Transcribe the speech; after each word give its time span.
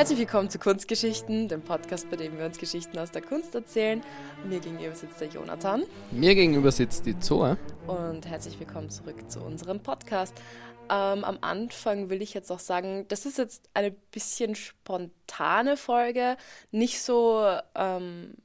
Herzlich 0.00 0.18
willkommen 0.20 0.48
zu 0.48 0.58
Kunstgeschichten, 0.58 1.48
dem 1.48 1.60
Podcast, 1.60 2.08
bei 2.08 2.16
dem 2.16 2.38
wir 2.38 2.46
uns 2.46 2.56
Geschichten 2.56 2.98
aus 2.98 3.10
der 3.10 3.20
Kunst 3.20 3.54
erzählen. 3.54 4.00
Mir 4.48 4.58
gegenüber 4.58 4.94
sitzt 4.94 5.20
der 5.20 5.28
Jonathan. 5.28 5.82
Mir 6.10 6.34
gegenüber 6.34 6.72
sitzt 6.72 7.04
die 7.04 7.18
Zoe. 7.18 7.58
Und 7.86 8.26
herzlich 8.26 8.58
willkommen 8.58 8.88
zurück 8.88 9.30
zu 9.30 9.40
unserem 9.40 9.80
Podcast. 9.80 10.34
Ähm, 10.88 11.22
am 11.22 11.36
Anfang 11.42 12.08
will 12.08 12.22
ich 12.22 12.32
jetzt 12.32 12.50
auch 12.50 12.60
sagen, 12.60 13.04
das 13.08 13.26
ist 13.26 13.36
jetzt 13.36 13.68
eine 13.74 13.90
bisschen 13.90 14.54
spontane 14.54 15.76
Folge, 15.76 16.38
nicht 16.70 17.02
so 17.02 17.44
ähm, 17.74 18.36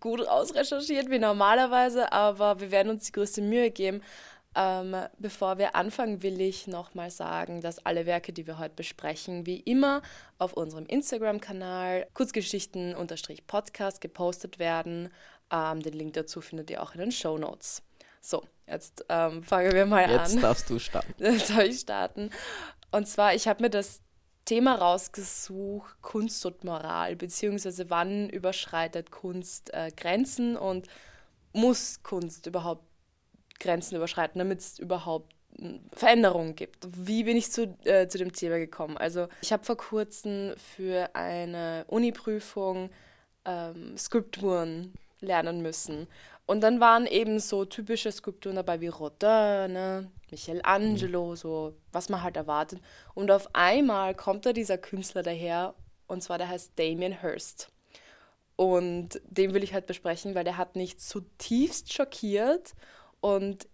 gut 0.00 0.26
ausrecherchiert 0.26 1.10
wie 1.10 1.20
normalerweise, 1.20 2.10
aber 2.10 2.58
wir 2.58 2.72
werden 2.72 2.90
uns 2.90 3.04
die 3.04 3.12
größte 3.12 3.40
Mühe 3.40 3.70
geben. 3.70 4.02
Ähm, 4.56 4.94
bevor 5.18 5.58
wir 5.58 5.74
anfangen, 5.74 6.22
will 6.22 6.40
ich 6.40 6.68
nochmal 6.68 7.10
sagen, 7.10 7.60
dass 7.60 7.84
alle 7.84 8.06
Werke, 8.06 8.32
die 8.32 8.46
wir 8.46 8.58
heute 8.58 8.76
besprechen, 8.76 9.46
wie 9.46 9.58
immer 9.58 10.00
auf 10.38 10.52
unserem 10.52 10.86
Instagram-Kanal 10.86 12.06
Kurzgeschichten-Podcast 12.14 14.00
gepostet 14.00 14.58
werden. 14.60 15.10
Ähm, 15.50 15.82
den 15.82 15.94
Link 15.94 16.14
dazu 16.14 16.40
findet 16.40 16.70
ihr 16.70 16.82
auch 16.82 16.94
in 16.94 17.00
den 17.00 17.12
Show 17.12 17.36
Notes. 17.36 17.82
So, 18.20 18.44
jetzt 18.66 19.04
ähm, 19.08 19.42
fangen 19.42 19.72
wir 19.72 19.86
mal 19.86 20.08
Jetzt 20.08 20.12
an. 20.12 20.30
Jetzt 20.30 20.42
darfst 20.42 20.70
du 20.70 20.78
starten. 20.78 21.14
Jetzt 21.18 21.48
soll 21.48 21.64
ich 21.64 21.80
starten. 21.80 22.30
Und 22.92 23.08
zwar, 23.08 23.34
ich 23.34 23.48
habe 23.48 23.62
mir 23.62 23.70
das 23.70 24.00
Thema 24.44 24.76
rausgesucht, 24.76 26.00
Kunst 26.00 26.46
und 26.46 26.64
Moral, 26.64 27.16
beziehungsweise 27.16 27.90
wann 27.90 28.28
überschreitet 28.28 29.10
Kunst 29.10 29.74
äh, 29.74 29.90
Grenzen 29.96 30.56
und 30.56 30.86
muss 31.52 32.02
Kunst 32.02 32.46
überhaupt 32.46 32.84
Grenzen 33.64 33.96
überschreiten, 33.96 34.38
damit 34.38 34.60
es 34.60 34.78
überhaupt 34.78 35.34
hm, 35.58 35.80
Veränderungen 35.92 36.54
gibt. 36.54 36.86
Wie 36.86 37.24
bin 37.24 37.36
ich 37.36 37.50
zu, 37.50 37.76
äh, 37.84 38.06
zu 38.06 38.18
dem 38.18 38.32
Thema 38.32 38.58
gekommen? 38.58 38.96
Also 38.96 39.28
ich 39.42 39.52
habe 39.52 39.64
vor 39.64 39.76
kurzem 39.76 40.54
für 40.56 41.10
eine 41.14 41.84
Uni-Prüfung 41.88 42.90
ähm, 43.44 43.96
Skulpturen 43.98 44.92
lernen 45.20 45.62
müssen. 45.62 46.06
Und 46.46 46.60
dann 46.60 46.78
waren 46.78 47.06
eben 47.06 47.40
so 47.40 47.64
typische 47.64 48.12
Skulpturen 48.12 48.56
dabei 48.56 48.80
wie 48.80 48.88
Rodin, 48.88 49.72
ne? 49.72 50.10
Michelangelo, 50.30 51.30
mhm. 51.30 51.36
so 51.36 51.74
was 51.92 52.08
man 52.08 52.22
halt 52.22 52.36
erwartet. 52.36 52.80
Und 53.14 53.30
auf 53.30 53.54
einmal 53.54 54.14
kommt 54.14 54.44
da 54.44 54.52
dieser 54.52 54.76
Künstler 54.78 55.22
daher, 55.22 55.74
und 56.06 56.22
zwar 56.22 56.38
der 56.38 56.48
heißt 56.48 56.72
Damien 56.78 57.20
Hirst. 57.20 57.70
Und 58.56 59.20
den 59.24 59.54
will 59.54 59.64
ich 59.64 59.74
halt 59.74 59.86
besprechen, 59.86 60.34
weil 60.34 60.44
der 60.44 60.58
hat 60.58 60.76
mich 60.76 60.98
zutiefst 60.98 61.92
schockiert 61.92 62.74
und 63.24 63.66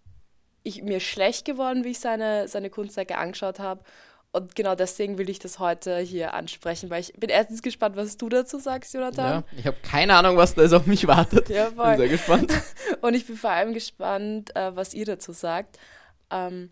ich, 0.63 0.85
mir 0.85 1.01
schlecht 1.01 1.45
geworden, 1.45 1.83
wie 1.83 1.89
ich 1.89 1.99
seine, 1.99 2.47
seine 2.47 2.71
Kunstwerke 2.71 3.19
angeschaut 3.19 3.59
habe. 3.59 3.83
Und 4.31 4.55
genau 4.55 4.77
deswegen 4.77 5.19
will 5.19 5.29
ich 5.29 5.41
das 5.41 5.59
heute 5.59 5.99
hier 5.99 6.35
ansprechen, 6.35 6.89
weil 6.89 7.01
ich 7.01 7.15
bin 7.15 7.31
erstens 7.31 7.61
gespannt, 7.61 7.97
was 7.97 8.17
du 8.17 8.29
dazu 8.29 8.61
sagst, 8.61 8.95
Jonathan. 8.95 9.43
Ja, 9.43 9.59
ich 9.59 9.67
habe 9.67 9.77
keine 9.83 10.15
Ahnung, 10.15 10.37
was 10.37 10.55
da 10.55 10.63
jetzt 10.63 10.73
auf 10.73 10.87
mich 10.87 11.09
wartet. 11.09 11.49
Ja, 11.49 11.73
voll. 11.73 11.89
Bin 11.89 11.99
sehr 11.99 12.09
gespannt. 12.11 12.53
Und 13.01 13.15
ich 13.15 13.27
bin 13.27 13.37
vor 13.37 13.51
allem 13.51 13.75
gespannt, 13.75 14.55
äh, 14.55 14.77
was 14.77 14.95
ihr 14.95 15.05
dazu 15.05 15.33
sagt. 15.33 15.81
Ähm, 16.31 16.71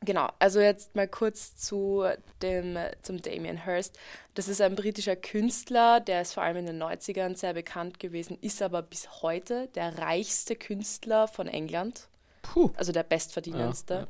genau, 0.00 0.28
also 0.38 0.60
jetzt 0.60 0.94
mal 0.94 1.08
kurz 1.08 1.56
zu 1.56 2.04
dem, 2.42 2.76
zum 3.02 3.20
Damien 3.20 3.64
Hirst. 3.64 3.98
Das 4.34 4.48
ist 4.48 4.60
ein 4.60 4.74
britischer 4.74 5.16
Künstler, 5.16 6.00
der 6.00 6.22
ist 6.22 6.34
vor 6.34 6.42
allem 6.42 6.58
in 6.58 6.66
den 6.66 6.82
90ern 6.82 7.36
sehr 7.36 7.54
bekannt 7.54 7.98
gewesen, 7.98 8.38
ist 8.40 8.62
aber 8.62 8.82
bis 8.82 9.22
heute 9.22 9.68
der 9.74 9.98
reichste 9.98 10.56
Künstler 10.56 11.28
von 11.28 11.48
England. 11.48 12.08
Puh. 12.42 12.70
Also 12.76 12.92
der 12.92 13.02
bestverdienendste. 13.02 13.94
Ja, 13.94 14.00
ja. 14.00 14.06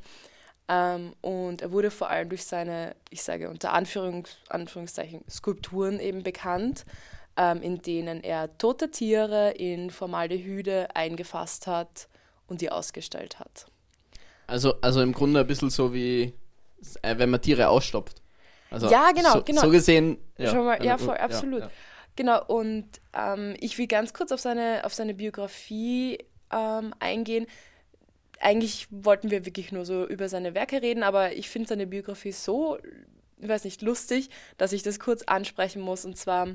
Ähm, 0.69 1.15
und 1.21 1.63
er 1.63 1.71
wurde 1.71 1.89
vor 1.89 2.09
allem 2.09 2.29
durch 2.29 2.45
seine, 2.45 2.95
ich 3.09 3.23
sage 3.23 3.49
unter 3.49 3.73
Anführungs 3.73 4.37
Anführungszeichen, 4.49 5.23
Skulpturen 5.27 5.99
eben 5.99 6.21
bekannt, 6.21 6.85
ähm, 7.37 7.61
in 7.63 7.81
denen 7.81 8.23
er 8.23 8.55
tote 8.59 8.91
Tiere 8.91 9.51
in 9.51 9.89
Formaldehyde 9.89 10.95
eingefasst 10.95 11.65
hat 11.65 12.07
und 12.47 12.61
die 12.61 12.71
ausgestellt 12.71 13.39
hat. 13.39 13.65
Also, 14.49 14.75
also 14.81 15.01
im 15.01 15.13
Grunde 15.13 15.39
ein 15.39 15.47
bisschen 15.47 15.69
so 15.69 15.93
wie, 15.93 16.33
äh, 17.01 17.17
wenn 17.17 17.29
man 17.29 17.41
Tiere 17.41 17.69
ausstopft. 17.69 18.21
Also 18.71 18.89
ja, 18.89 19.11
genau, 19.11 19.33
so, 19.33 19.43
genau. 19.43 19.61
So 19.61 19.69
gesehen. 19.69 20.17
Ja, 20.37 20.51
Schon 20.51 20.65
mal, 20.65 20.83
ja 20.83 20.97
voll, 20.97 21.17
absolut. 21.17 21.61
Ja, 21.61 21.71
genau, 22.15 22.43
und 22.45 22.87
ähm, 23.13 23.55
ich 23.59 23.77
will 23.77 23.87
ganz 23.87 24.13
kurz 24.13 24.31
auf 24.31 24.39
seine, 24.39 24.81
auf 24.85 24.93
seine 24.93 25.13
Biografie 25.13 26.19
ähm, 26.51 26.93
eingehen 26.99 27.47
eigentlich 28.39 28.87
wollten 28.89 29.31
wir 29.31 29.45
wirklich 29.45 29.71
nur 29.71 29.85
so 29.85 30.07
über 30.07 30.29
seine 30.29 30.55
Werke 30.55 30.81
reden, 30.81 31.03
aber 31.03 31.33
ich 31.33 31.49
finde 31.49 31.69
seine 31.69 31.87
Biografie 31.87 32.31
so, 32.31 32.77
ich 33.37 33.47
weiß 33.47 33.63
nicht, 33.63 33.81
lustig, 33.81 34.29
dass 34.57 34.73
ich 34.73 34.83
das 34.83 34.99
kurz 34.99 35.23
ansprechen 35.23 35.81
muss. 35.81 36.05
Und 36.05 36.17
zwar, 36.17 36.47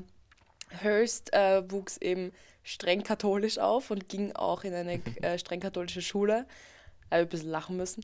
Hearst 0.81 1.33
äh, 1.33 1.69
wuchs 1.71 1.97
eben 1.97 2.31
streng 2.63 3.03
katholisch 3.03 3.59
auf 3.59 3.91
und 3.91 4.09
ging 4.09 4.31
auch 4.33 4.63
in 4.63 4.73
eine 4.73 4.99
äh, 5.21 5.37
streng 5.37 5.59
katholische 5.59 6.01
Schule. 6.01 6.47
Da 7.09 7.17
ein 7.17 7.27
bisschen 7.27 7.49
lachen 7.49 7.77
müssen. 7.77 8.03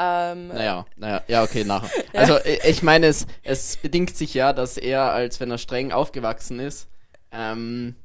Ähm, 0.00 0.48
naja, 0.48 0.86
naja, 0.96 1.22
ja, 1.26 1.42
okay, 1.42 1.64
nachher. 1.64 1.90
ja. 2.12 2.20
Also, 2.20 2.38
ich 2.44 2.82
meine, 2.82 3.06
es, 3.06 3.26
es 3.42 3.76
bedingt 3.76 4.16
sich 4.16 4.32
ja, 4.34 4.52
dass 4.52 4.76
er, 4.76 5.12
als 5.12 5.40
wenn 5.40 5.50
er 5.50 5.58
streng 5.58 5.90
aufgewachsen 5.90 6.60
ist, 6.60 6.86
ähm, 7.32 7.96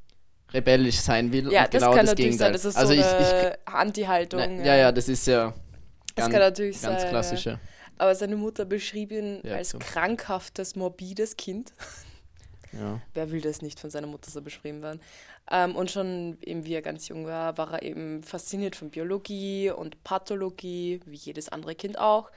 rebellisch 0.52 1.00
sein 1.00 1.32
will. 1.32 1.52
Ja, 1.52 1.68
das 1.68 1.82
genau 1.82 1.92
kann 1.92 2.06
das 2.06 2.12
natürlich 2.12 2.32
Gegenteil. 2.32 2.48
sein. 2.48 2.54
Das 2.54 2.66
ist 2.66 2.78
also 2.78 2.94
so 2.94 3.02
eine 3.02 3.58
Anti-Haltung. 3.66 4.64
Ja, 4.64 4.76
ja, 4.76 4.92
das 4.92 5.08
ist 5.08 5.28
ja 5.28 5.54
das 6.16 6.26
ganz, 6.26 6.32
kann 6.32 6.42
natürlich 6.42 6.82
ganz 6.82 7.02
sein, 7.02 7.10
klassische. 7.10 7.50
Ja. 7.52 7.60
Aber 7.98 8.16
seine 8.16 8.36
Mutter 8.36 8.66
beschrieb 8.66 9.12
ihn 9.12 9.42
ja, 9.44 9.56
als 9.56 9.70
so. 9.70 9.80
krankhaftes, 9.80 10.76
morbides 10.76 11.38
Kind. 11.38 11.74
Ja. 12.80 13.00
Wer 13.14 13.32
will 13.32 13.42
das 13.42 13.62
nicht 13.62 13.80
von 13.80 13.90
seiner 13.90 14.08
Mutter 14.08 14.32
so 14.32 14.42
beschrieben 14.42 14.82
werden? 14.82 15.02
Ähm, 15.50 15.76
und 15.76 15.92
schon 15.92 16.38
eben, 16.42 16.66
wie 16.66 16.74
er 16.74 16.82
ganz 16.82 17.08
jung 17.08 17.26
war, 17.26 17.58
war 17.58 17.74
er 17.74 17.84
eben 17.84 18.24
fasziniert 18.24 18.76
von 18.76 18.90
Biologie 18.90 19.70
und 19.72 20.04
Pathologie, 20.04 21.02
wie 21.06 21.18
jedes 21.18 21.50
andere 21.50 21.76
Kind 21.76 21.98
auch. 21.98 22.32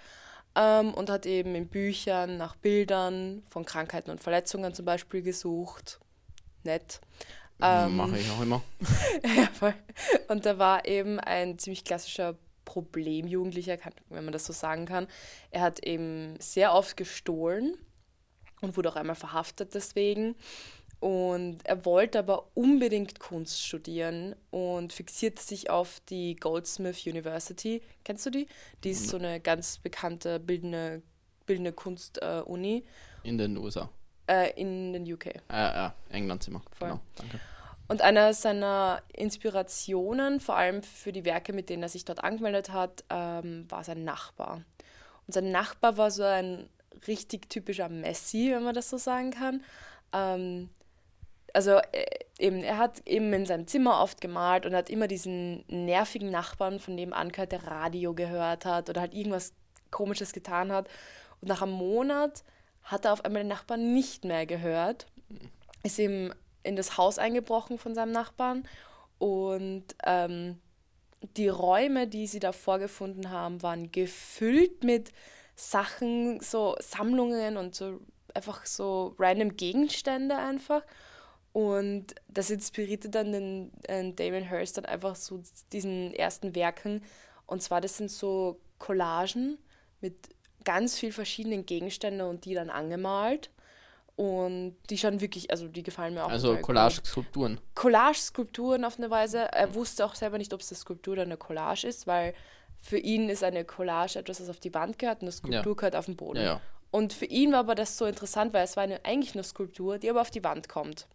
Ähm, 0.54 0.94
und 0.94 1.10
hat 1.10 1.26
eben 1.26 1.54
in 1.54 1.68
Büchern 1.68 2.36
nach 2.36 2.56
Bildern 2.56 3.42
von 3.48 3.64
Krankheiten 3.64 4.10
und 4.10 4.20
Verletzungen 4.20 4.74
zum 4.74 4.84
Beispiel 4.84 5.22
gesucht. 5.22 6.00
Nett. 6.64 7.00
Ähm, 7.60 7.96
Mache 7.96 8.18
ich 8.18 8.30
auch 8.30 8.42
immer. 8.42 8.62
ja, 9.36 9.46
voll. 9.52 9.74
Und 10.28 10.44
da 10.44 10.58
war 10.58 10.86
eben 10.86 11.18
ein 11.20 11.58
ziemlich 11.58 11.84
klassischer 11.84 12.36
Problemjugendlicher, 12.64 13.78
wenn 14.10 14.24
man 14.24 14.32
das 14.32 14.44
so 14.44 14.52
sagen 14.52 14.84
kann. 14.84 15.06
Er 15.50 15.62
hat 15.62 15.84
eben 15.84 16.34
sehr 16.38 16.74
oft 16.74 16.96
gestohlen 16.96 17.78
und 18.66 18.76
wurde 18.76 18.90
auch 18.90 18.96
einmal 18.96 19.16
verhaftet 19.16 19.74
deswegen. 19.74 20.36
Und 20.98 21.58
er 21.64 21.84
wollte 21.84 22.18
aber 22.18 22.46
unbedingt 22.54 23.20
Kunst 23.20 23.62
studieren 23.62 24.34
und 24.50 24.92
fixierte 24.92 25.42
sich 25.42 25.68
auf 25.68 26.00
die 26.08 26.36
Goldsmith 26.36 27.06
University. 27.06 27.82
Kennst 28.04 28.24
du 28.26 28.30
die? 28.30 28.46
Die 28.82 28.90
ist 28.90 29.08
so 29.08 29.18
eine 29.18 29.40
ganz 29.40 29.78
bekannte 29.78 30.40
bildende, 30.40 31.02
bildende 31.44 31.72
Kunst-Uni. 31.72 32.84
Äh, 33.24 33.28
In 33.28 33.36
den 33.36 33.58
USA. 33.58 33.90
Äh, 34.26 34.58
in 34.60 34.94
den 34.94 35.12
UK. 35.12 35.26
Äh, 35.26 35.40
ja, 35.50 35.94
Englandzimmer. 36.10 36.62
Voll. 36.72 36.88
Genau, 36.88 37.00
danke. 37.14 37.40
Und 37.88 38.02
einer 38.02 38.34
seiner 38.34 39.02
Inspirationen, 39.12 40.40
vor 40.40 40.56
allem 40.56 40.82
für 40.82 41.12
die 41.12 41.24
Werke, 41.24 41.52
mit 41.52 41.68
denen 41.68 41.84
er 41.84 41.88
sich 41.88 42.04
dort 42.04 42.24
angemeldet 42.24 42.72
hat, 42.72 43.04
ähm, 43.10 43.70
war 43.70 43.84
sein 43.84 44.02
Nachbar. 44.02 44.62
Und 45.26 45.34
sein 45.34 45.52
Nachbar 45.52 45.96
war 45.96 46.10
so 46.10 46.24
ein 46.24 46.68
richtig 47.06 47.48
typischer 47.48 47.88
Messi, 47.88 48.50
wenn 48.52 48.64
man 48.64 48.74
das 48.74 48.90
so 48.90 48.96
sagen 48.96 49.30
kann. 49.30 49.62
Ähm, 50.12 50.70
also 51.52 51.78
äh, 51.92 52.06
eben, 52.38 52.62
er 52.62 52.78
hat 52.78 53.06
eben 53.06 53.32
in 53.32 53.46
seinem 53.46 53.66
Zimmer 53.66 54.02
oft 54.02 54.20
gemalt 54.20 54.66
und 54.66 54.74
hat 54.74 54.90
immer 54.90 55.08
diesen 55.08 55.64
nervigen 55.68 56.30
Nachbarn, 56.30 56.78
von 56.78 56.96
dem 56.96 57.12
angehört, 57.12 57.52
der 57.52 57.66
Radio 57.66 58.14
gehört 58.14 58.64
hat 58.64 58.90
oder 58.90 59.00
halt 59.00 59.14
irgendwas 59.14 59.52
Komisches 59.90 60.32
getan 60.32 60.72
hat. 60.72 60.88
Und 61.40 61.48
nach 61.48 61.62
einem 61.62 61.72
Monat 61.72 62.44
hat 62.82 63.04
er 63.04 63.12
auf 63.12 63.24
einmal 63.24 63.42
den 63.42 63.48
Nachbarn 63.48 63.94
nicht 63.94 64.24
mehr 64.24 64.46
gehört, 64.46 65.06
ist 65.82 65.98
ihm 65.98 66.32
in 66.62 66.76
das 66.76 66.98
Haus 66.98 67.18
eingebrochen 67.18 67.78
von 67.78 67.94
seinem 67.94 68.12
Nachbarn 68.12 68.66
und 69.18 69.84
ähm, 70.04 70.58
die 71.36 71.48
Räume, 71.48 72.06
die 72.06 72.26
sie 72.26 72.40
da 72.40 72.52
vorgefunden 72.52 73.30
haben, 73.30 73.62
waren 73.62 73.90
gefüllt 73.90 74.84
mit 74.84 75.12
Sachen, 75.56 76.40
so 76.40 76.76
Sammlungen 76.80 77.56
und 77.56 77.74
so 77.74 78.00
einfach 78.34 78.66
so 78.66 79.14
random 79.18 79.56
Gegenstände 79.56 80.36
einfach. 80.36 80.82
Und 81.52 82.14
das 82.28 82.50
inspirierte 82.50 83.08
dann 83.08 83.32
den, 83.32 83.72
den 83.88 84.14
Damon 84.14 84.42
Hirst 84.42 84.76
dann 84.76 84.84
einfach 84.84 85.16
so 85.16 85.42
diesen 85.72 86.12
ersten 86.12 86.54
Werken. 86.54 87.02
Und 87.46 87.62
zwar, 87.62 87.80
das 87.80 87.96
sind 87.96 88.10
so 88.10 88.60
Collagen 88.78 89.56
mit 90.02 90.14
ganz 90.64 90.98
viel 90.98 91.12
verschiedenen 91.12 91.64
Gegenstände 91.64 92.28
und 92.28 92.44
die 92.44 92.52
dann 92.52 92.68
angemalt. 92.68 93.50
Und 94.16 94.76
die 94.90 94.98
schauen 94.98 95.20
wirklich, 95.20 95.50
also 95.50 95.68
die 95.68 95.82
gefallen 95.82 96.14
mir 96.14 96.24
auch. 96.24 96.30
Also 96.30 96.56
Collage-Skulpturen. 96.56 97.60
Collage-Skulpturen 97.74 98.84
auf 98.84 98.98
eine 98.98 99.10
Weise. 99.10 99.50
Er 99.52 99.74
wusste 99.74 100.04
auch 100.04 100.14
selber 100.14 100.36
nicht, 100.36 100.52
ob 100.52 100.60
es 100.60 100.70
eine 100.70 100.78
Skulptur 100.78 101.14
oder 101.14 101.22
eine 101.22 101.36
Collage 101.38 101.86
ist, 101.86 102.06
weil 102.06 102.34
für 102.80 102.98
ihn 102.98 103.28
ist 103.28 103.42
eine 103.42 103.64
Collage 103.64 104.18
etwas, 104.18 104.38
das 104.38 104.48
auf 104.48 104.60
die 104.60 104.72
Wand 104.74 104.98
gehört 104.98 105.18
und 105.18 105.24
eine 105.24 105.32
Skulptur 105.32 105.72
ja. 105.72 105.76
gehört 105.76 105.96
auf 105.96 106.06
den 106.06 106.16
Boden. 106.16 106.42
Ja. 106.42 106.60
Und 106.90 107.12
für 107.12 107.26
ihn 107.26 107.52
war 107.52 107.58
aber 107.58 107.74
das 107.74 107.98
so 107.98 108.06
interessant, 108.06 108.54
weil 108.54 108.64
es 108.64 108.76
war 108.76 108.84
eine, 108.84 109.04
eigentlich 109.04 109.34
eine 109.34 109.44
Skulptur, 109.44 109.98
die 109.98 110.08
aber 110.08 110.20
auf 110.20 110.30
die 110.30 110.42
Wand 110.42 110.68
kommt. 110.68 111.06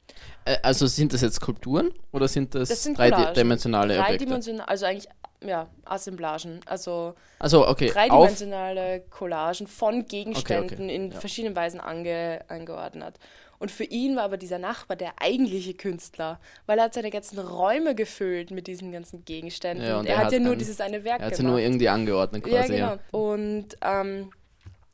Also 0.62 0.86
sind 0.86 1.13
das 1.13 1.22
jetzt 1.22 1.36
Skulpturen 1.36 1.92
oder 2.12 2.28
sind 2.28 2.54
das, 2.54 2.69
das 2.69 2.84
sind 2.84 2.98
dreidimensionale 2.98 3.96
Objekte? 3.96 4.18
Dreidimensionale, 4.18 4.68
also 4.68 4.86
eigentlich 4.86 5.08
ja, 5.44 5.68
Assemblagen. 5.86 6.60
Also, 6.66 7.16
also 7.40 7.68
okay, 7.68 7.90
dreidimensionale 7.90 9.02
Collagen 9.10 9.66
von 9.66 10.06
Gegenständen 10.06 10.74
okay, 10.74 10.84
okay. 10.84 10.96
in 10.96 11.12
ja. 11.12 11.19
verschiedenen 11.19 11.56
Weisen 11.56 11.80
ange, 11.80 12.42
angeordnet. 12.48 13.16
Und 13.62 13.69
für 13.69 13.84
ihn 13.84 14.16
war 14.16 14.24
aber 14.24 14.38
dieser 14.38 14.58
Nachbar 14.58 14.98
der 14.98 15.22
eigentliche 15.22 15.75
Künstler, 15.75 16.40
weil 16.66 16.80
er 16.80 16.86
hat 16.86 16.96
seine 16.96 17.12
ganzen 17.12 17.38
Räume 17.38 17.94
gefüllt 17.94 18.50
mit 18.50 18.66
diesen 18.66 18.92
ganzen 18.92 19.24
Gegenständen. 19.24 19.86
Ja, 19.86 20.00
und 20.00 20.08
er, 20.08 20.16
er, 20.16 20.25
hat 20.25 20.31
ja 20.31 20.40
nur 20.40 20.54
ein, 20.54 20.58
dieses 20.58 20.81
eine 20.81 21.04
Werk 21.04 21.19
Er 21.19 21.28
hat 21.28 21.36
sie 21.36 21.44
nur 21.44 21.60
irgendwie 21.60 21.88
angeordnet 21.88 22.44
quasi. 22.44 22.56
Ja, 22.56 22.66
genau. 22.66 22.96
Ja. 22.96 23.00
Und 23.12 23.68
ähm, 23.84 24.31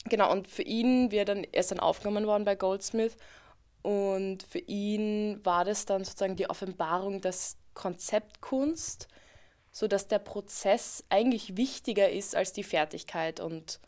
genau, 0.09 0.33
und 0.33 0.49
für 0.49 0.63
ihn, 0.63 1.11
wie 1.11 1.15
er 1.15 1.23
dann, 1.23 1.45
er 1.45 1.61
ist 1.61 1.71
dann 1.71 1.79
aufgenommen 1.79 2.27
worden 2.27 2.43
bei 2.43 2.55
Goldsmith 2.55 3.15
und 3.83 4.43
für 4.43 4.59
ihn 4.59 5.39
war 5.45 5.63
das 5.63 5.85
dann 5.85 6.03
sozusagen 6.03 6.35
die 6.35 6.49
Offenbarung, 6.49 7.21
dass 7.21 7.55
Konzeptkunst, 7.73 9.07
so 9.71 9.87
dass 9.87 10.09
der 10.09 10.19
Prozess 10.19 11.05
eigentlich 11.07 11.55
wichtiger 11.55 12.09
ist 12.09 12.35
als 12.35 12.51
die 12.51 12.63
Fertigkeit 12.63 13.39
und 13.39 13.79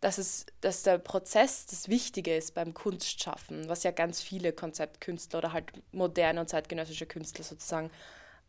dass, 0.00 0.18
es, 0.18 0.46
dass 0.60 0.82
der 0.82 0.98
Prozess 0.98 1.66
das 1.66 1.88
Wichtige 1.88 2.36
ist 2.36 2.54
beim 2.54 2.74
Kunstschaffen, 2.74 3.68
was 3.68 3.82
ja 3.82 3.90
ganz 3.90 4.22
viele 4.22 4.52
Konzeptkünstler 4.52 5.38
oder 5.38 5.52
halt 5.52 5.72
moderne 5.92 6.40
und 6.40 6.48
zeitgenössische 6.48 7.06
Künstler 7.06 7.44
sozusagen 7.44 7.90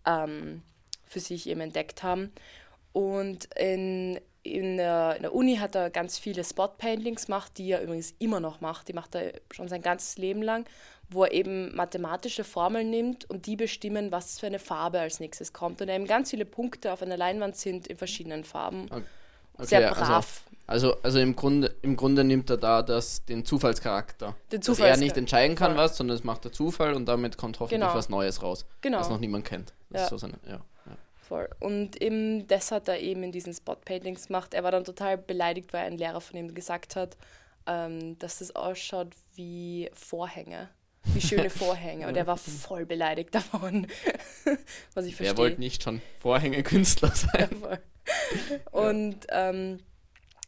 ähm, 0.06 0.62
für 1.06 1.20
sich 1.20 1.48
eben 1.50 1.62
entdeckt 1.62 2.04
haben. 2.04 2.32
Und 2.94 3.46
in, 3.56 4.20
in, 4.44 4.78
der, 4.78 5.16
in 5.16 5.24
der 5.24 5.34
Uni 5.34 5.58
hat 5.58 5.76
er 5.76 5.90
ganz 5.90 6.20
viele 6.20 6.44
Spot-Paintings 6.44 7.26
gemacht, 7.26 7.54
die 7.58 7.72
er 7.72 7.82
übrigens 7.82 8.14
immer 8.20 8.40
noch 8.40 8.62
macht. 8.62 8.88
Die 8.88 8.94
macht 8.94 9.16
er 9.16 9.34
schon 9.52 9.68
sein 9.68 9.82
ganzes 9.82 10.18
Leben 10.18 10.44
lang, 10.44 10.66
wo 11.10 11.24
er 11.24 11.32
eben 11.32 11.76
mathematische 11.76 12.44
Formeln 12.44 12.92
nimmt 12.92 13.28
und 13.28 13.48
die 13.48 13.56
bestimmen, 13.56 14.12
was 14.12 14.40
für 14.40 14.48
eine 14.48 14.60
Farbe 14.60 15.00
als 15.00 15.20
nächstes 15.20 15.52
kommt. 15.52 15.82
Und 15.82 15.90
eben 15.90 16.06
ganz 16.06 16.30
viele 16.30 16.46
Punkte 16.46 16.94
auf 16.94 17.02
einer 17.02 17.18
Leinwand 17.18 17.58
sind 17.58 17.88
in 17.88 17.98
verschiedenen 17.98 18.44
Farben. 18.44 18.86
Okay. 18.92 19.04
Sehr 19.62 19.92
brav. 19.92 20.44
Also 20.46 20.49
also, 20.70 20.98
also 21.02 21.20
im, 21.20 21.36
Grunde, 21.36 21.76
im 21.82 21.96
Grunde 21.96 22.24
nimmt 22.24 22.50
er 22.50 22.58
da 22.58 22.82
das, 22.82 23.26
den 23.26 23.46
Zufallscharakter. 23.46 24.36
Den 24.52 24.62
Zufalls 24.62 24.92
dass 24.92 25.00
er 25.00 25.04
nicht 25.04 25.18
entscheiden 25.18 25.56
kann, 25.56 25.76
was, 25.76 25.98
sondern 25.98 26.16
es 26.16 26.24
macht 26.24 26.46
der 26.46 26.52
Zufall 26.52 26.94
und 26.94 27.06
damit 27.06 27.38
kommt 27.38 27.60
hoffentlich 27.60 27.82
genau. 27.82 27.96
was 27.96 28.10
Neues 28.10 28.42
raus. 28.42 28.66
Genau. 28.82 29.00
Was 29.00 29.10
noch 29.10 29.20
niemand 29.20 29.46
kennt. 29.46 29.74
Das 29.90 30.04
ja. 30.04 30.10
So 30.10 30.18
seine, 30.18 30.36
ja. 30.48 30.62
Und 31.60 32.02
eben 32.02 32.48
das 32.48 32.72
hat 32.72 32.88
er 32.88 33.00
eben 33.00 33.22
in 33.22 33.32
diesen 33.32 33.54
Spot-Paintings 33.54 34.28
gemacht. 34.28 34.56
Er 34.56 34.64
war 34.64 34.72
dann 34.72 34.84
total 34.84 35.16
beleidigt, 35.16 35.74
weil 35.74 35.86
ein 35.86 35.96
Lehrer 35.96 36.22
von 36.22 36.36
ihm 36.40 36.56
gesagt 36.56 36.96
hat, 36.96 37.18
ähm, 37.68 38.18
dass 38.18 38.40
das 38.40 38.56
ausschaut 38.56 39.10
wie 39.36 39.92
Vorhänge 39.94 40.70
wie 41.14 41.22
schöne 41.22 41.50
Vorhänge. 41.50 42.08
Und 42.08 42.16
er 42.16 42.28
war 42.28 42.38
voll 42.38 42.86
beleidigt 42.86 43.34
davon, 43.34 43.88
was 44.94 45.06
ich 45.06 45.16
verstehe. 45.16 45.34
Er 45.34 45.38
wollte 45.38 45.60
nicht 45.60 45.84
schon 45.84 46.02
Vorhänge-Künstler 46.20 47.12
sein. 47.16 47.50
Ja, 48.50 48.58
und 48.72 49.28
ähm, 49.30 49.82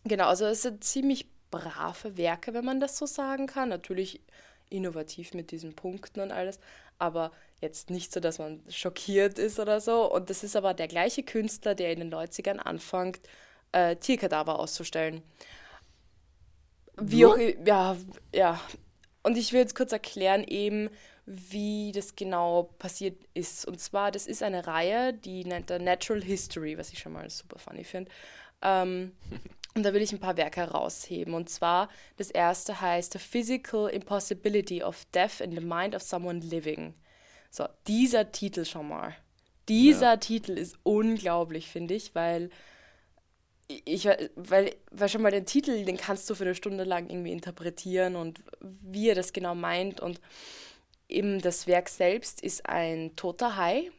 Genau, 0.04 0.28
also 0.28 0.46
es 0.46 0.64
sind 0.64 0.84
ziemlich 0.84 1.28
brave 1.52 2.18
Werke, 2.18 2.54
wenn 2.54 2.66
man 2.66 2.80
das 2.80 2.98
so 2.98 3.06
sagen 3.06 3.48
kann. 3.48 3.70
Natürlich 3.70 4.22
innovativ 4.70 5.34
mit 5.34 5.52
diesen 5.52 5.76
Punkten 5.76 6.22
und 6.22 6.32
alles, 6.32 6.60
aber 6.98 7.32
jetzt 7.60 7.90
nicht 7.90 8.12
so, 8.12 8.20
dass 8.20 8.40
man 8.40 8.62
schockiert 8.70 9.38
ist 9.38 9.60
oder 9.60 9.82
so. 9.82 10.12
Und 10.12 10.30
das 10.30 10.44
ist 10.44 10.56
aber 10.56 10.74
der 10.74 10.88
gleiche 10.88 11.24
Künstler, 11.24 11.76
der 11.76 11.92
in 11.92 12.00
den 12.00 12.14
90ern 12.14 12.58
anfängt, 12.58 13.20
äh, 13.74 13.96
Tierkadaver 13.98 14.60
auszustellen. 14.60 15.22
Wie 17.00 17.26
auch, 17.26 17.38
ja, 17.38 17.98
ja. 18.34 18.60
Und 19.24 19.38
ich 19.38 19.54
will 19.54 19.60
jetzt 19.60 19.76
kurz 19.76 19.92
erklären 19.92 20.44
eben, 20.44 20.90
wie 21.26 21.92
das 21.94 22.16
genau 22.16 22.64
passiert 22.80 23.18
ist. 23.34 23.66
Und 23.66 23.80
zwar, 23.80 24.12
das 24.12 24.26
ist 24.28 24.42
eine 24.44 24.66
Reihe, 24.68 25.14
die 25.14 25.46
nennt 25.46 25.70
er 25.70 25.80
Natural 25.80 26.22
History, 26.22 26.78
was 26.78 26.92
ich 26.92 27.00
schon 27.00 27.14
mal 27.14 27.30
super 27.30 27.60
funny 27.60 27.84
finde. 27.84 28.12
Ähm, 28.62 29.14
Und 29.74 29.84
da 29.84 29.94
will 29.94 30.02
ich 30.02 30.12
ein 30.12 30.20
paar 30.20 30.38
Werke 30.38 30.62
herausheben. 30.62 31.34
Und 31.34 31.50
zwar, 31.50 31.90
das 32.18 32.30
erste 32.30 32.82
heißt 32.82 33.14
The 33.14 33.20
Physical 33.20 33.90
Impossibility 33.90 34.84
of 34.84 35.06
Death 35.14 35.40
in 35.40 35.52
the 35.52 35.62
Mind 35.62 35.96
of 35.96 36.02
Someone 36.02 36.40
Living. 36.40 36.94
So, 37.50 37.68
dieser 37.88 38.32
Titel 38.32 38.66
schon 38.66 38.90
mal. 38.90 39.16
Dieser 39.70 40.12
ja. 40.12 40.18
Titel 40.18 40.58
ist 40.58 40.78
unglaublich, 40.84 41.70
finde 41.70 41.94
ich, 41.94 42.14
weil 42.16 42.50
ich, 43.86 44.06
weil, 44.36 44.76
weil 44.92 45.08
schon 45.08 45.22
mal 45.22 45.32
den 45.32 45.46
Titel, 45.46 45.86
den 45.86 45.96
kannst 45.96 46.30
du 46.30 46.36
für 46.36 46.44
eine 46.44 46.56
Stunde 46.56 46.84
lang 46.84 47.10
irgendwie 47.10 47.32
interpretieren 47.32 48.18
und 48.18 48.42
wie 48.60 49.08
er 49.08 49.16
das 49.16 49.32
genau 49.32 49.56
meint. 49.56 50.02
Und 50.02 50.20
eben 51.08 51.42
das 51.42 51.68
Werk 51.68 51.88
selbst 51.88 52.42
ist 52.42 52.68
ein 52.68 53.16
toter 53.16 53.56
Hai 53.56 53.90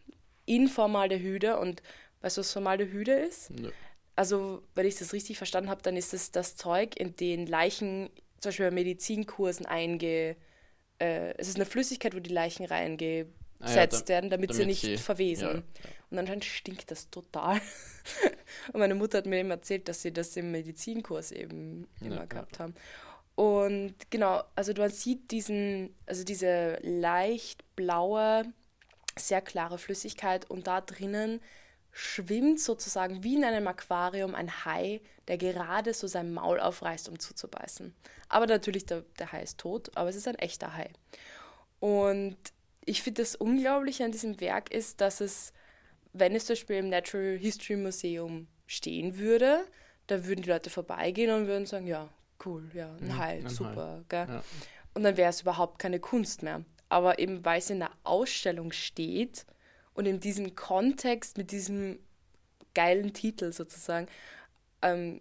in 0.45 0.69
Formaldehyde. 0.69 1.59
Und 1.59 1.83
weißt 2.21 2.37
du, 2.37 2.41
was 2.41 2.53
Formaldehyde 2.53 3.13
ist? 3.13 3.49
Nö 3.51 3.71
also 4.17 4.63
wenn 4.75 4.87
ich 4.87 4.97
das 4.97 5.13
richtig 5.13 5.39
verstanden 5.39 5.71
habe, 5.71 5.83
dann 5.83 5.97
ist 5.97 6.15
es 6.15 6.31
das 6.31 6.57
Zeug, 6.57 6.97
in 6.97 7.17
den 7.17 7.47
Leichen, 7.47 8.11
zum 8.39 8.51
Beispiel 8.51 8.67
bei 8.67 8.75
Medizinkursen 8.75 9.67
einge... 9.67 10.37
Äh, 10.99 11.35
es 11.39 11.49
ist 11.49 11.57
eine 11.57 11.67
Flüssigkeit, 11.67 12.15
wo 12.15 12.21
die 12.21 12.33
Leichen 12.33 12.65
reingesetzt 12.67 13.33
ah, 13.61 13.75
ja, 13.75 13.87
da, 13.87 14.09
werden, 14.09 14.31
damit, 14.31 14.51
damit, 14.51 14.57
sie 14.57 14.67
nicht 14.67 14.83
sie, 14.83 14.97
verwesen. 14.99 15.49
Ja, 15.49 15.55
ja. 15.55 15.63
Und 16.11 16.19
anscheinend 16.19 16.45
stinkt 16.45 16.91
das 16.91 17.09
total. 17.11 17.61
und 18.73 18.81
meine 18.81 18.95
Mutter 18.95 19.19
hat 19.19 19.27
mir 19.27 19.39
eben 19.39 19.51
erzählt, 19.51 19.89
dass 19.89 20.03
sie 20.03 20.13
das 20.13 20.37
im 20.37 20.53
Medizinkurs 20.53 21.33
eben 21.33 21.89
immer 22.01 22.27
gehabt 22.27 22.59
haben. 22.59 22.75
Und 23.35 23.95
genau, 24.11 24.43
also 24.55 24.73
man 24.75 24.91
sieht 24.91 25.31
diesen, 25.31 25.95
also 26.05 26.23
diese 26.23 26.79
leicht 26.83 27.65
blaue, 27.77 28.45
sehr 29.17 29.41
klare 29.41 29.79
Flüssigkeit 29.79 30.49
und 30.51 30.67
da 30.67 30.81
drinnen 30.81 31.41
schwimmt 31.93 32.59
sozusagen 32.59 33.23
wie 33.23 33.37
in 33.37 33.45
einem 33.45 33.67
Aquarium 33.67 34.35
ein 34.35 34.65
Hai, 34.65 35.03
der 35.29 35.37
gerade 35.37 35.93
so 35.93 36.07
sein 36.07 36.33
Maul 36.33 36.59
aufreißt, 36.59 37.09
um 37.09 37.19
zuzubeißen. 37.19 37.95
Aber 38.29 38.47
natürlich, 38.47 38.87
der, 38.87 39.03
der 39.19 39.31
Hai 39.31 39.43
ist 39.43 39.59
tot, 39.59 39.91
aber 39.95 40.09
es 40.09 40.17
ist 40.17 40.27
ein 40.27 40.39
echter 40.39 40.75
Hai. 40.75 40.91
Und 41.81 42.37
ich 42.85 43.03
finde 43.03 43.23
das 43.23 43.37
Unglaubliche 43.37 44.05
an 44.05 44.13
diesem 44.13 44.41
Werk 44.41 44.73
ist, 44.73 45.01
dass 45.03 45.21
es, 45.21 45.53
wenn 46.15 46.35
es 46.35 46.47
zum 46.47 46.55
Beispiel 46.55 46.77
im 46.77 46.89
Natural 46.89 47.37
History 47.37 47.77
Museum 47.77 48.49
stehen 48.67 49.19
würde, 49.19 49.67
da 50.07 50.25
würden 50.25 50.43
die 50.43 50.49
Leute 50.49 50.71
vorbeigehen 50.71 51.31
und 51.31 51.47
würden 51.47 51.67
sagen, 51.67 51.87
ja, 51.87 52.09
cool, 52.45 52.71
ja, 52.75 52.95
ein 52.97 53.09
mhm, 53.09 53.19
Hai, 53.19 53.39
ein 53.39 53.49
super. 53.49 54.05
Hai. 54.11 54.27
Ja. 54.27 54.43
Und 54.95 55.05
dann 55.05 55.17
wäre 55.17 55.31
es 55.31 55.43
überhaupt 55.43 55.79
keine 55.79 56.01
Kunst 56.01 56.43
mehr. 56.43 56.65
Aber 56.89 57.19
eben 57.19 57.45
weil 57.45 57.59
es 57.59 57.71
in 57.71 57.81
der 57.81 57.93
Ausstellung 58.05 58.73
steht, 58.73 59.47
und 59.95 60.07
in 60.07 60.21
diesem 60.21 60.55
Kontext, 60.55 61.37
mit 61.39 61.51
diesem 61.51 61.99
geilen 62.75 63.13
Titel 63.13 63.53
sozusagen, 63.53 64.07
ähm, 64.81 65.21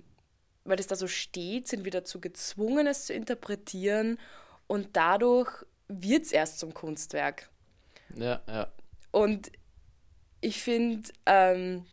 weil 0.63 0.79
es 0.79 0.87
da 0.87 0.95
so 0.95 1.07
steht, 1.07 1.67
sind 1.67 1.83
wir 1.83 1.91
dazu 1.91 2.21
gezwungen, 2.21 2.87
es 2.87 3.05
zu 3.05 3.13
interpretieren 3.13 4.19
und 4.67 4.89
dadurch 4.93 5.65
wird 5.87 6.23
es 6.23 6.31
erst 6.31 6.59
zum 6.59 6.73
Kunstwerk. 6.73 7.49
Ja, 8.15 8.41
ja. 8.47 8.67
Und 9.11 9.51
ich 10.39 10.61
finde, 10.61 11.09
ähm, 11.25 11.85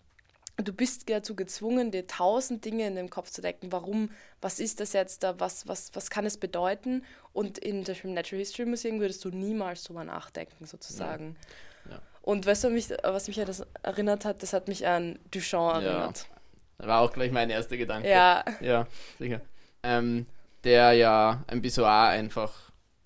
du 0.56 0.73
bist 0.73 1.08
dazu 1.08 1.35
gezwungen, 1.35 1.90
dir 1.90 2.06
tausend 2.06 2.64
Dinge 2.64 2.87
in 2.87 2.97
dem 2.97 3.11
Kopf 3.11 3.30
zu 3.30 3.42
decken. 3.42 3.73
Warum, 3.73 4.11
was 4.40 4.61
ist 4.61 4.80
das 4.80 4.92
jetzt 4.92 5.23
da, 5.23 5.38
was, 5.40 5.66
was, 5.66 5.90
was 5.94 6.11
kann 6.11 6.26
es 6.26 6.37
bedeuten? 6.37 7.04
Und 7.32 7.58
in 7.58 7.85
dem 7.85 8.14
Natural 8.14 8.40
History 8.40 8.66
Museum 8.66 9.00
würdest 9.00 9.25
du 9.25 9.30
niemals 9.30 9.85
drüber 9.85 10.04
nachdenken, 10.04 10.66
sozusagen. 10.66 11.37
Ja. 11.90 12.00
Und 12.28 12.44
weißt 12.44 12.64
du, 12.64 12.68
mich, 12.68 12.90
was 13.02 13.26
mich 13.26 13.40
an 13.40 13.47
das 13.47 13.66
erinnert 13.82 14.26
hat? 14.26 14.42
Das 14.42 14.52
hat 14.52 14.68
mich 14.68 14.87
an 14.87 15.18
Duchamp 15.30 15.82
erinnert. 15.82 16.26
Ja. 16.78 16.87
War 16.87 17.00
auch 17.00 17.11
gleich 17.11 17.32
mein 17.32 17.49
erster 17.49 17.78
Gedanke. 17.78 18.06
Ja. 18.06 18.44
Ja, 18.61 18.87
sicher. 19.18 19.40
Ähm, 19.82 20.26
der 20.62 20.92
ja 20.92 21.42
ein 21.47 21.62
Pissoir 21.62 22.08
einfach 22.08 22.52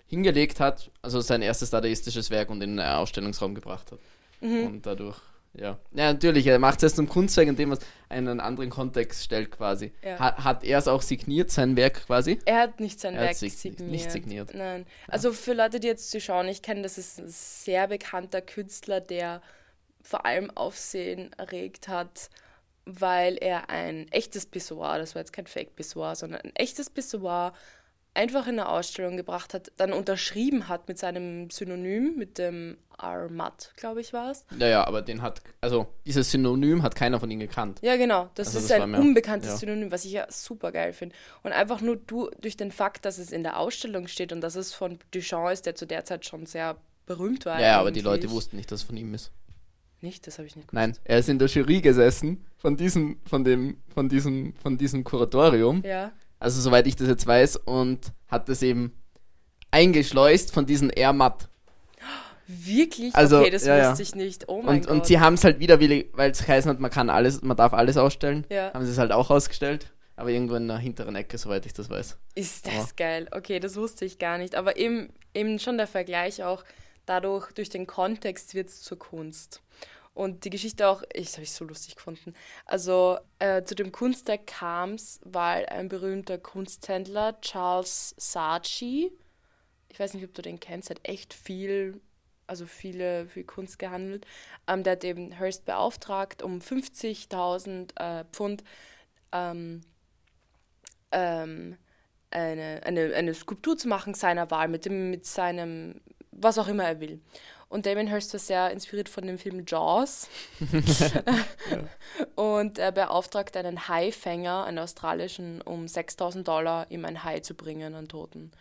hingelegt 0.07 0.59
hat, 0.59 0.91
also 1.01 1.21
sein 1.21 1.41
erstes 1.41 1.69
dadaistisches 1.69 2.31
Werk 2.31 2.49
und 2.49 2.61
in 2.61 2.75
den 2.75 2.85
Ausstellungsraum 2.85 3.55
gebracht 3.55 3.93
hat. 3.93 3.99
Mhm. 4.41 4.67
Und 4.67 4.85
dadurch 4.85 5.21
ja. 5.53 5.77
ja, 5.91 6.13
natürlich, 6.13 6.47
er 6.47 6.57
macht 6.57 6.77
es 6.77 6.83
erst 6.83 6.95
zum 6.95 7.07
Kunstwerk, 7.07 7.47
indem 7.47 7.71
er 7.71 7.77
es 7.77 7.83
in 8.09 8.27
einen 8.27 8.39
anderen 8.39 8.69
Kontext 8.69 9.23
stellt 9.23 9.51
quasi. 9.51 9.91
Ja. 10.03 10.19
Hat, 10.19 10.43
hat 10.43 10.63
er 10.63 10.79
es 10.79 10.87
auch 10.87 11.01
signiert, 11.01 11.51
sein 11.51 11.75
Werk 11.75 12.05
quasi? 12.07 12.39
Er 12.45 12.61
hat 12.61 12.79
nicht 12.79 12.99
sein 12.99 13.15
er 13.15 13.21
Werk 13.21 13.35
sig 13.35 13.53
signiert. 13.53 13.91
Nicht 13.91 14.11
signiert. 14.11 14.53
Nein. 14.53 14.85
Also 15.07 15.31
für 15.31 15.53
Leute, 15.53 15.79
die 15.79 15.87
jetzt 15.87 16.09
zuschauen, 16.09 16.47
ich 16.47 16.61
kenne, 16.61 16.81
das 16.81 16.97
ist 16.97 17.19
ein 17.19 17.27
sehr 17.27 17.87
bekannter 17.87 18.41
Künstler, 18.41 18.99
der 18.99 19.41
vor 20.01 20.25
allem 20.25 20.49
Aufsehen 20.51 21.31
erregt 21.37 21.87
hat, 21.87 22.29
weil 22.85 23.37
er 23.37 23.69
ein 23.69 24.11
echtes 24.11 24.45
Pissoir, 24.45 24.97
das 24.97 25.15
war 25.15 25.21
jetzt 25.21 25.33
kein 25.33 25.47
Fake-Pissoir, 25.47 26.15
sondern 26.15 26.41
ein 26.41 26.55
echtes 26.55 26.89
Pissoir 26.89 27.53
einfach 28.15 28.45
in 28.47 28.59
eine 28.59 28.69
Ausstellung 28.69 29.17
gebracht 29.17 29.53
hat, 29.53 29.71
dann 29.77 29.91
unterschrieben 29.93 30.67
hat 30.67 30.87
mit 30.87 30.99
seinem 30.99 31.49
Synonym, 31.49 32.15
mit 32.15 32.37
dem 32.37 32.77
Armat, 32.95 33.73
glaube 33.75 34.01
ich, 34.01 34.13
war 34.13 34.29
es. 34.31 34.45
Ja, 34.59 34.67
ja, 34.67 34.87
aber 34.87 35.01
den 35.01 35.21
hat, 35.23 35.41
also 35.61 35.87
dieses 36.05 36.29
Synonym 36.29 36.83
hat 36.83 36.95
keiner 36.95 37.19
von 37.19 37.29
ihnen 37.31 37.39
gekannt. 37.39 37.79
Ja, 37.81 37.95
genau. 37.97 38.29
Das 38.35 38.47
Also 38.47 38.59
ist 38.59 38.69
das 38.69 38.81
ein 38.81 38.91
mir- 38.91 38.99
unbekanntes 38.99 39.49
ja. 39.49 39.57
Synonym, 39.57 39.91
was 39.91 40.05
ich 40.05 40.11
ja 40.11 40.27
super 40.29 40.71
geil 40.71 40.93
finde. 40.93 41.15
Und 41.41 41.53
einfach 41.53 41.81
nur 41.81 41.95
du, 41.95 42.29
durch 42.39 42.55
den 42.55 42.71
Fakt, 42.71 43.05
dass 43.05 43.17
es 43.17 43.31
in 43.31 43.41
der 43.43 43.57
Ausstellung 43.59 44.07
steht 44.07 44.31
und 44.31 44.41
dass 44.41 44.55
es 44.55 44.73
von 44.73 44.99
Duchamp 45.11 45.49
ist, 45.51 45.65
der 45.65 45.75
zu 45.75 45.87
der 45.87 46.05
Zeit 46.05 46.25
schon 46.25 46.45
sehr 46.45 46.77
berühmt 47.07 47.45
war. 47.45 47.59
Ja, 47.59 47.67
ja, 47.67 47.79
aber 47.79 47.91
die. 47.91 48.01
Leute 48.01 48.29
wussten 48.29 48.57
nicht, 48.57 48.71
dass 48.71 48.81
es 48.81 48.85
von 48.85 48.95
ihm 48.95 49.13
ist. 49.13 49.31
Nicht, 50.01 50.27
das 50.27 50.37
habe 50.37 50.45
ich 50.47 50.55
nicht 50.55 50.67
gewusst. 50.67 50.73
Nein, 50.87 50.97
er 51.05 51.17
ist 51.19 51.29
in 51.29 51.39
der 51.39 51.47
Jury 51.47 51.81
gesessen 51.81 52.45
von 52.57 52.75
diesem, 52.77 53.19
von 53.25 53.43
dem, 53.43 53.77
von 53.93 54.07
diesem, 54.09 54.53
von 54.61 54.77
diesem 54.77 55.03
Kuratorium. 55.03 55.81
Ja. 55.83 56.11
Also 56.43 56.61
soweit 56.61 56.85
ich 56.87 56.95
das 56.95 57.07
jetzt 57.07 57.25
weiß 57.25 57.55
und 57.57 58.11
hat 58.27 58.49
das 58.49 58.61
eben 58.61 58.91
eingeschleust 59.71 60.51
von 60.53 60.65
diesen 60.65 60.89
Airmat. 60.89 61.49
Wirklich? 62.47 63.15
Also, 63.15 63.39
okay, 63.39 63.49
das 63.49 63.65
ja, 63.65 63.89
wusste 63.89 64.03
ich 64.03 64.15
nicht. 64.15 64.49
Oh 64.49 64.61
mein 64.61 64.75
Und, 64.79 64.87
Gott. 64.87 64.91
und 64.95 65.05
sie 65.05 65.19
haben 65.19 65.35
es 65.35 65.43
halt 65.43 65.59
widerwillig, 65.59 66.09
weil 66.13 66.31
es 66.31 66.39
geheißen 66.45 66.69
hat, 66.69 66.79
man 66.79 66.91
kann 66.91 67.09
alles, 67.09 67.41
man 67.41 67.55
darf 67.55 67.73
alles 67.73 67.95
ausstellen, 67.97 68.45
Ja. 68.49 68.73
haben 68.73 68.85
sie 68.85 68.91
es 68.91 68.97
halt 68.97 69.11
auch 69.11 69.29
ausgestellt. 69.29 69.91
Aber 70.15 70.29
irgendwo 70.29 70.55
in 70.55 70.67
der 70.67 70.77
hinteren 70.77 71.15
Ecke, 71.15 71.37
soweit 71.37 71.65
ich 71.65 71.73
das 71.73 71.89
weiß. 71.89 72.17
Ist 72.35 72.67
das 72.67 72.73
Ja. 72.73 72.85
geil. 72.97 73.27
Okay, 73.31 73.59
das 73.59 73.75
wusste 73.77 74.05
ich 74.05 74.19
gar 74.19 74.37
nicht. 74.37 74.53
Aber 74.55 74.77
eben, 74.77 75.09
eben 75.33 75.57
schon 75.57 75.77
der 75.77 75.87
Vergleich 75.87 76.43
auch, 76.43 76.63
dadurch, 77.05 77.51
durch 77.53 77.69
den 77.69 77.87
Kontext 77.87 78.53
wird 78.53 78.69
es 78.69 78.81
zur 78.81 78.99
Kunst. 78.99 79.61
Und 80.13 80.45
die 80.45 80.51
Geschichte 80.51 80.87
auch, 80.87 81.03
ich 81.11 81.33
habe 81.33 81.41
ich 81.43 81.51
so 81.51 81.65
lustig 81.65 81.95
gefunden. 81.95 82.33
Also 82.65 83.17
äh, 83.39 83.63
zu 83.63 83.73
dem 83.73 83.91
Kunstwerk 83.91 84.45
kam 84.45 84.93
es, 84.93 85.19
weil 85.23 85.65
ein 85.65 85.89
berühmter 85.89 86.37
Kunsthändler, 86.37 87.39
Charles 87.41 88.13
Saatchi, 88.17 89.11
ich 89.89 89.99
weiß 89.99 90.13
nicht, 90.13 90.23
ob 90.23 90.33
du 90.33 90.41
den 90.41 90.59
kennst, 90.59 90.89
hat 90.89 90.99
echt 91.03 91.33
viel, 91.33 91.99
also 92.47 92.65
viele, 92.65 93.27
viel 93.27 93.43
Kunst 93.43 93.79
gehandelt. 93.79 94.25
Ähm, 94.67 94.83
der 94.83 94.93
hat 94.93 95.03
eben 95.03 95.31
Hearst 95.31 95.65
beauftragt, 95.65 96.43
um 96.43 96.59
50.000 96.59 97.99
äh, 97.99 98.25
Pfund 98.31 98.63
ähm, 99.31 99.81
ähm, 101.11 101.77
eine, 102.31 102.81
eine, 102.83 103.13
eine 103.13 103.33
Skulptur 103.33 103.77
zu 103.77 103.87
machen 103.87 104.13
seiner 104.13 104.49
Wahl, 104.51 104.67
mit, 104.67 104.85
dem, 104.85 105.11
mit 105.11 105.25
seinem, 105.25 106.01
was 106.31 106.57
auch 106.57 106.67
immer 106.67 106.85
er 106.85 106.99
will. 106.99 107.21
Und 107.73 107.87
Damien 107.87 108.05
Hirst 108.05 108.31
war 108.33 108.39
sehr 108.39 108.69
inspiriert 108.69 109.09
von 109.09 109.25
dem 109.25 109.39
Film 109.39 109.65
Jaws. 109.65 110.29
Und 112.35 112.77
er 112.77 112.91
beauftragt 112.91 113.57
einen 113.57 113.87
Haifänger, 113.87 114.65
einen 114.65 114.77
australischen, 114.77 115.59
um 115.63 115.87
6000 115.87 116.47
Dollar, 116.47 116.85
ihm 116.91 117.03
ein 117.03 117.23
Hai 117.23 117.39
zu 117.39 117.55
bringen, 117.55 117.95
einen 117.95 118.07
Toten. 118.07 118.51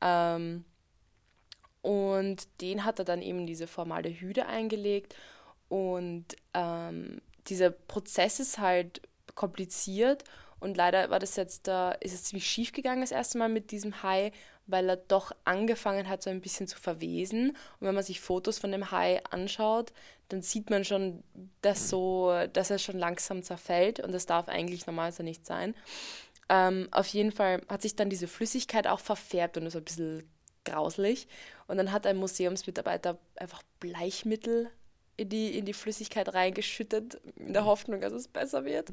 Ähm, 0.00 0.64
und 1.82 2.48
den 2.62 2.86
hat 2.86 2.98
er 2.98 3.04
dann 3.04 3.20
eben 3.20 3.46
diese 3.46 3.66
Formaldehyde 3.66 4.46
eingelegt. 4.46 5.14
Und 5.68 6.24
ähm, 6.54 7.20
dieser 7.48 7.68
Prozess 7.68 8.40
ist 8.40 8.58
halt 8.58 9.02
kompliziert. 9.34 10.24
Und 10.60 10.78
leider 10.78 11.10
war 11.10 11.18
das 11.18 11.36
jetzt 11.36 11.68
da, 11.68 11.92
ist 11.92 12.14
es 12.14 12.24
ziemlich 12.24 12.46
schief 12.46 12.72
gegangen 12.72 13.02
das 13.02 13.12
erste 13.12 13.36
Mal 13.36 13.50
mit 13.50 13.70
diesem 13.70 14.02
Hai, 14.02 14.32
weil 14.66 14.88
er 14.88 14.96
doch 14.96 15.32
angefangen 15.44 16.08
hat, 16.08 16.22
so 16.22 16.30
ein 16.30 16.40
bisschen 16.40 16.66
zu 16.66 16.78
verwesen. 16.78 17.50
Und 17.50 17.86
wenn 17.86 17.94
man 17.94 18.04
sich 18.04 18.20
Fotos 18.20 18.58
von 18.58 18.72
dem 18.72 18.90
Hai 18.90 19.22
anschaut, 19.30 19.92
dann 20.28 20.42
sieht 20.42 20.70
man 20.70 20.84
schon, 20.84 21.22
dass, 21.62 21.88
so, 21.88 22.32
dass 22.52 22.70
er 22.70 22.78
schon 22.78 22.98
langsam 22.98 23.42
zerfällt. 23.42 24.00
Und 24.00 24.12
das 24.12 24.26
darf 24.26 24.48
eigentlich 24.48 24.86
normalerweise 24.86 25.22
nicht 25.22 25.46
sein. 25.46 25.74
Ähm, 26.48 26.88
auf 26.90 27.06
jeden 27.08 27.32
Fall 27.32 27.62
hat 27.68 27.82
sich 27.82 27.96
dann 27.96 28.10
diese 28.10 28.28
Flüssigkeit 28.28 28.86
auch 28.86 29.00
verfärbt 29.00 29.56
und 29.56 29.66
ist 29.66 29.76
ein 29.76 29.84
bisschen 29.84 30.28
grauslich. 30.64 31.28
Und 31.66 31.76
dann 31.76 31.92
hat 31.92 32.06
ein 32.06 32.16
Museumsmitarbeiter 32.16 33.18
einfach 33.36 33.62
Bleichmittel 33.80 34.70
in 35.16 35.28
die, 35.28 35.56
in 35.58 35.64
die 35.64 35.72
Flüssigkeit 35.72 36.32
reingeschüttet, 36.34 37.20
in 37.36 37.52
der 37.54 37.64
Hoffnung, 37.64 38.00
dass 38.00 38.12
es 38.12 38.28
besser 38.28 38.64
wird. 38.64 38.90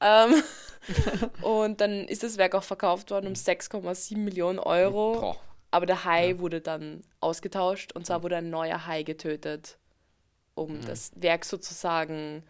Ähm, 0.00 0.42
und 1.42 1.80
dann 1.80 2.06
ist 2.06 2.22
das 2.22 2.36
Werk 2.38 2.54
auch 2.54 2.62
verkauft 2.62 3.10
worden 3.10 3.26
um 3.26 3.32
6,7 3.32 4.16
Millionen 4.18 4.58
Euro. 4.58 5.20
Boah. 5.20 5.36
Aber 5.70 5.84
der 5.84 6.04
Hai 6.04 6.38
wurde 6.38 6.60
dann 6.62 7.02
ausgetauscht 7.20 7.92
und 7.92 8.06
zwar 8.06 8.22
wurde 8.22 8.36
ein 8.36 8.48
neuer 8.50 8.86
Hai 8.86 9.02
getötet, 9.02 9.76
um 10.54 10.78
Mhm. 10.78 10.86
das 10.86 11.10
Werk 11.16 11.44
sozusagen. 11.44 12.42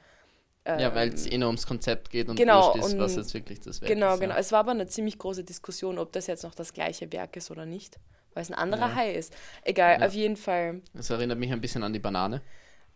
Ja, 0.66 0.78
ähm, 0.90 0.94
weil 0.94 1.08
es 1.14 1.26
eh 1.26 1.36
nur 1.38 1.48
ums 1.48 1.66
Konzept 1.66 2.10
geht 2.10 2.28
und 2.28 2.36
genau, 2.36 2.74
ist, 2.74 2.92
und- 2.92 2.98
was 3.00 3.16
jetzt 3.16 3.32
wirklich 3.34 3.58
das 3.60 3.80
Werk 3.80 3.90
Genau, 3.90 4.14
ist. 4.14 4.20
genau. 4.20 4.34
Ja. 4.34 4.38
Es 4.40 4.52
war 4.52 4.60
aber 4.60 4.72
eine 4.72 4.86
ziemlich 4.86 5.18
große 5.18 5.42
Diskussion, 5.42 5.98
ob 5.98 6.12
das 6.12 6.26
jetzt 6.26 6.44
noch 6.44 6.54
das 6.54 6.72
gleiche 6.74 7.10
Werk 7.10 7.36
ist 7.36 7.50
oder 7.50 7.64
nicht, 7.64 7.98
weil 8.34 8.42
es 8.42 8.50
ein 8.50 8.54
anderer 8.54 8.88
Ja. 8.90 8.94
Hai 8.94 9.12
ist. 9.14 9.34
Egal, 9.64 10.00
Ja. 10.00 10.06
auf 10.06 10.12
jeden 10.12 10.36
Fall 10.36 10.82
Das 10.94 11.08
erinnert 11.10 11.38
mich 11.38 11.50
ein 11.52 11.60
bisschen 11.62 11.82
an 11.82 11.92
die 11.94 11.98
Banane, 11.98 12.42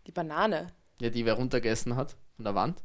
die 0.07 0.11
Banane. 0.11 0.67
ja, 1.01 1.09
die 1.09 1.25
wer 1.25 1.33
runtergegessen 1.33 1.95
hat 1.95 2.15
von 2.35 2.45
der 2.45 2.55
Wand. 2.55 2.81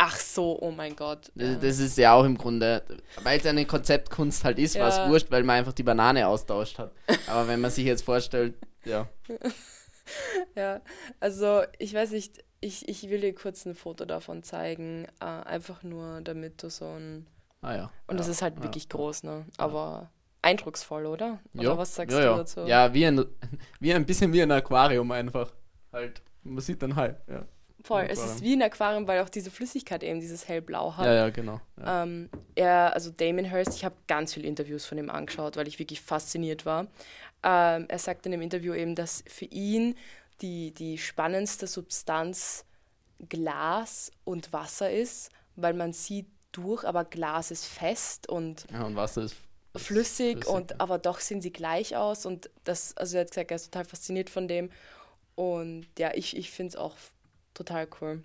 Ach 0.00 0.16
so, 0.16 0.56
oh 0.62 0.70
mein 0.70 0.94
Gott. 0.94 1.32
Das, 1.34 1.48
Ja. 1.48 1.54
das 1.56 1.78
ist 1.80 1.98
ja 1.98 2.12
auch 2.14 2.24
im 2.24 2.38
Grunde, 2.38 2.84
weil 3.24 3.40
es 3.40 3.46
eine 3.46 3.66
Konzeptkunst 3.66 4.44
halt 4.44 4.58
ist, 4.60 4.78
war 4.78 4.88
Ja. 4.90 5.04
es 5.04 5.10
wurscht, 5.10 5.30
weil 5.32 5.42
man 5.42 5.56
einfach 5.56 5.72
die 5.72 5.82
Banane 5.82 6.28
austauscht 6.28 6.78
hat. 6.78 6.92
Aber 7.26 7.48
wenn 7.48 7.60
man 7.60 7.70
sich 7.72 7.84
jetzt 7.84 8.04
vorstellt, 8.04 8.54
ja. 8.84 9.08
Ja, 10.56 10.80
also 11.20 11.62
ich 11.78 11.92
weiß 11.92 12.12
nicht, 12.12 12.42
ich, 12.60 12.88
ich 12.88 13.10
will 13.10 13.20
dir 13.20 13.34
kurz 13.34 13.66
ein 13.66 13.74
Foto 13.74 14.04
davon 14.06 14.42
zeigen, 14.42 15.06
äh, 15.20 15.24
einfach 15.24 15.82
nur 15.82 16.20
damit 16.22 16.62
du 16.62 16.70
so 16.70 16.86
ein... 16.86 17.26
Ah 17.60 17.74
ja. 17.74 17.90
Und 18.06 18.18
das 18.18 18.26
ja. 18.26 18.32
ist 18.32 18.42
halt 18.42 18.62
wirklich 18.62 18.88
groß, 18.88 19.24
ne? 19.24 19.44
Aber 19.58 20.10
eindrucksvoll, 20.42 21.06
oder? 21.06 21.40
Oder 21.54 21.62
Ja, 21.62 21.76
was 21.78 21.94
sagst 21.94 22.16
ja, 22.16 22.22
du 22.22 22.26
ja. 22.30 22.36
dazu? 22.36 22.60
Ja, 22.66 22.94
wie 22.94 23.04
ein, 23.04 23.24
wie 23.80 23.92
ein 23.92 24.06
bisschen 24.06 24.32
wie 24.32 24.42
ein 24.42 24.50
Aquarium 24.50 25.10
einfach. 25.10 25.52
Halt. 25.92 26.22
Man 26.48 26.60
sieht 26.60 26.82
dann 26.82 26.96
halt, 26.96 27.16
ja. 27.28 27.44
Voll, 27.84 28.06
es 28.08 28.22
ist 28.22 28.42
wie 28.42 28.54
ein 28.54 28.62
Aquarium, 28.62 29.06
weil 29.06 29.22
auch 29.22 29.28
diese 29.28 29.52
Flüssigkeit 29.52 30.02
eben 30.02 30.20
dieses 30.20 30.48
hellblau 30.48 30.96
hat. 30.96 31.06
Ja, 31.06 31.14
ja, 31.14 31.30
genau. 31.30 31.60
Ja. 31.76 32.02
Ähm, 32.02 32.28
er, 32.56 32.92
also 32.92 33.10
Damien 33.10 33.48
Hirst, 33.48 33.76
ich 33.76 33.84
habe 33.84 33.94
ganz 34.08 34.34
viele 34.34 34.48
Interviews 34.48 34.84
von 34.84 34.98
ihm 34.98 35.10
angeschaut, 35.10 35.56
weil 35.56 35.68
ich 35.68 35.78
wirklich 35.78 36.00
fasziniert 36.00 36.66
war. 36.66 36.88
Ähm, 37.44 37.86
er 37.88 37.98
sagt 37.98 38.26
in 38.26 38.32
dem 38.32 38.42
Interview 38.42 38.74
eben, 38.74 38.96
dass 38.96 39.22
für 39.28 39.44
ihn 39.44 39.94
die, 40.40 40.72
die 40.72 40.98
spannendste 40.98 41.68
Substanz 41.68 42.64
Glas 43.28 44.10
und 44.24 44.52
Wasser 44.52 44.90
ist, 44.90 45.30
weil 45.54 45.74
man 45.74 45.92
sieht 45.92 46.26
durch, 46.50 46.84
aber 46.84 47.04
Glas 47.04 47.52
ist 47.52 47.64
fest 47.64 48.28
und 48.28 48.66
ja, 48.72 48.82
und 48.82 48.96
Wasser 48.96 49.22
ist 49.22 49.36
ist 49.74 49.86
flüssig, 49.86 50.38
flüssig, 50.38 50.46
und 50.46 50.70
ja. 50.72 50.76
aber 50.78 50.98
doch 50.98 51.20
sehen 51.20 51.40
sie 51.40 51.52
gleich 51.52 51.96
aus 51.96 52.26
und 52.26 52.50
das, 52.64 52.96
also 52.96 53.16
er 53.16 53.22
hat 53.22 53.30
gesagt, 53.30 53.50
er 53.50 53.56
ist 53.56 53.64
total 53.66 53.84
fasziniert 53.84 54.30
von 54.30 54.48
dem 54.48 54.70
und 55.38 55.86
ja, 55.98 56.10
ich, 56.14 56.36
ich 56.36 56.50
finde 56.50 56.70
es 56.70 56.76
auch 56.76 56.96
total 57.54 57.86
cool. 58.00 58.22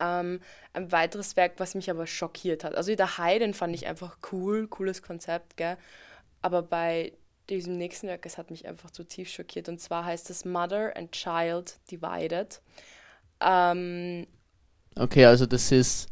Ähm, 0.00 0.40
ein 0.72 0.90
weiteres 0.90 1.36
Werk, 1.36 1.54
was 1.58 1.74
mich 1.74 1.90
aber 1.90 2.06
schockiert 2.06 2.64
hat, 2.64 2.74
also 2.74 2.94
der 2.94 3.18
Hai, 3.18 3.38
den 3.38 3.52
fand 3.52 3.74
ich 3.74 3.86
einfach 3.86 4.16
cool, 4.32 4.66
cooles 4.66 5.02
Konzept, 5.02 5.56
gell, 5.56 5.76
aber 6.40 6.62
bei 6.62 7.12
diesem 7.50 7.76
nächsten 7.76 8.08
Werk, 8.08 8.24
es 8.24 8.38
hat 8.38 8.50
mich 8.50 8.66
einfach 8.66 8.90
zutiefst 8.90 9.34
schockiert 9.34 9.68
und 9.68 9.80
zwar 9.80 10.06
heißt 10.06 10.30
es 10.30 10.46
Mother 10.46 10.96
and 10.96 11.12
Child 11.12 11.78
Divided. 11.90 12.62
Ähm, 13.40 14.26
Okay, 14.96 15.24
also 15.24 15.46
das 15.46 15.72
ist. 15.72 16.08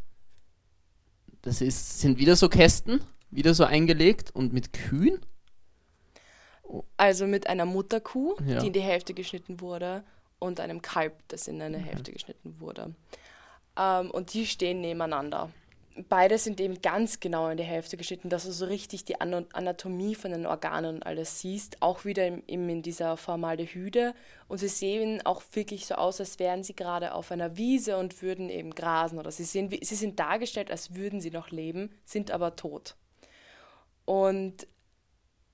Das 1.42 1.61
ist. 1.61 2.00
Sind 2.00 2.19
wieder 2.19 2.37
so 2.37 2.49
Kästen, 2.49 3.00
wieder 3.31 3.54
so 3.54 3.64
eingelegt 3.64 4.31
und 4.35 4.52
mit 4.52 4.73
Kühen? 4.73 5.21
Also 6.97 7.26
mit 7.26 7.47
einer 7.47 7.64
Mutterkuh, 7.64 8.37
Ja. 8.47 8.61
die 8.61 8.69
in 8.69 8.73
die 8.73 8.81
Hälfte 8.81 9.14
geschnitten 9.14 9.61
wurde, 9.61 10.05
und 10.38 10.59
einem 10.59 10.83
Kalb, 10.83 11.14
das 11.29 11.47
in 11.47 11.62
eine 11.62 11.79
Hälfte 11.79 12.11
geschnitten 12.12 12.57
wurde. 12.59 12.95
Ähm, 13.79 14.11
und 14.11 14.35
die 14.35 14.47
stehen 14.47 14.81
nebeneinander. 14.81 15.50
Beide 16.09 16.38
sind 16.38 16.59
eben 16.59 16.81
ganz 16.81 17.21
genau 17.21 17.49
in 17.50 17.59
die 17.59 17.62
Hälfte 17.62 17.97
geschnitten, 17.99 18.29
dass 18.31 18.45
du 18.45 18.50
so 18.50 18.64
richtig 18.64 19.05
die 19.05 19.21
Ana- 19.21 19.45
Anatomie 19.52 20.14
von 20.14 20.31
den 20.33 20.47
Organen 20.47 20.97
und 20.97 21.02
alles 21.07 21.41
siehst. 21.41 21.81
Auch 21.83 22.05
wieder 22.07 22.26
im, 22.26 22.43
im, 22.47 22.69
in 22.71 22.83
dieser 22.83 23.17
Formaldehyde. 23.19 24.14
Und 24.49 24.59
sie 24.59 24.69
sehen 24.69 25.21
auch 25.26 25.43
wirklich 25.52 25.85
so 25.87 25.95
aus, 25.97 26.19
als 26.19 26.38
wären 26.38 26.62
sie 26.64 26.75
gerade 26.75 27.12
auf 27.14 27.31
einer 27.31 27.57
Wiese 27.57 27.99
und 27.99 28.23
würden 28.23 28.49
eben 28.49 28.75
grasen. 28.75 29.19
Oder 29.19 29.31
sie, 29.31 29.45
sehen, 29.45 29.71
sie 29.83 29.95
sind 29.95 30.19
dargestellt, 30.19 30.71
als 30.71 30.95
würden 30.95 31.21
sie 31.21 31.31
noch 31.31 31.50
leben, 31.50 31.91
sind 32.05 32.31
aber 32.31 32.57
tot. 32.57 32.97
Und 34.07 34.67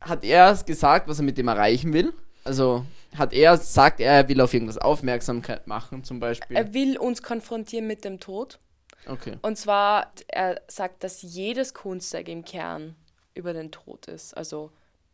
hat 0.00 0.24
er 0.24 0.56
gesagt, 0.64 1.08
was 1.08 1.18
er 1.18 1.24
mit 1.24 1.36
dem 1.36 1.48
erreichen 1.48 1.92
will? 1.92 2.14
Also 2.44 2.86
hat 3.16 3.32
er, 3.32 3.56
sagt 3.56 4.00
er, 4.00 4.12
er 4.12 4.28
will 4.28 4.40
auf 4.40 4.52
irgendwas 4.54 4.78
Aufmerksamkeit 4.78 5.66
machen, 5.66 6.04
zum 6.04 6.20
Beispiel? 6.20 6.56
Er 6.56 6.74
will 6.74 6.98
uns 6.98 7.22
konfrontieren 7.22 7.86
mit 7.86 8.04
dem 8.04 8.20
Tod. 8.20 8.58
Okay. 9.06 9.38
Und 9.42 9.56
zwar, 9.56 10.12
er 10.28 10.60
sagt, 10.68 11.02
dass 11.04 11.22
jedes 11.22 11.74
Kunstwerk 11.74 12.28
im 12.28 12.44
Kern 12.44 12.96
über 13.34 13.52
den 13.52 13.70
Tod 13.70 14.06
ist. 14.06 14.36
Also 14.36 14.70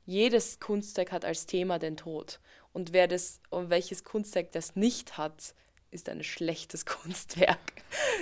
jedes 0.07 0.59
Kunstwerk 0.61 1.13
hat 1.13 1.25
als 1.25 1.47
Thema 1.47 1.79
den 1.79 1.97
Tod. 1.97 2.41
Und 2.73 2.93
wer 2.93 3.07
das, 3.07 3.41
und 3.51 3.71
welches 3.71 4.03
Kunstwerk 4.05 4.53
das 4.53 4.75
nicht 4.75 5.17
hat, 5.17 5.55
ist 5.95 6.09
ein 6.09 6.23
schlechtes 6.23 6.85
Kunstwerk. 6.87 7.59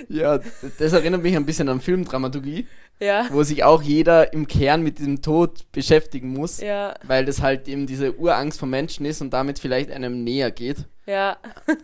Ja, 0.07 0.39
das 0.77 0.93
erinnert 0.93 1.23
mich 1.23 1.35
ein 1.35 1.45
bisschen 1.45 1.67
an 1.69 1.81
Filmdramaturgie 1.81 2.67
ja. 2.99 3.27
wo 3.31 3.43
sich 3.43 3.63
auch 3.63 3.81
jeder 3.81 4.33
im 4.33 4.47
Kern 4.47 4.81
mit 4.81 4.99
dem 4.99 5.21
Tod 5.21 5.71
beschäftigen 5.71 6.29
muss, 6.29 6.61
ja. 6.61 6.95
weil 7.03 7.25
das 7.25 7.41
halt 7.41 7.67
eben 7.67 7.87
diese 7.87 8.15
Urangst 8.17 8.59
vom 8.59 8.69
Menschen 8.69 9.05
ist 9.05 9.21
und 9.21 9.31
damit 9.31 9.59
vielleicht 9.59 9.91
einem 9.91 10.23
näher 10.23 10.51
geht. 10.51 10.85
Ja. 11.05 11.37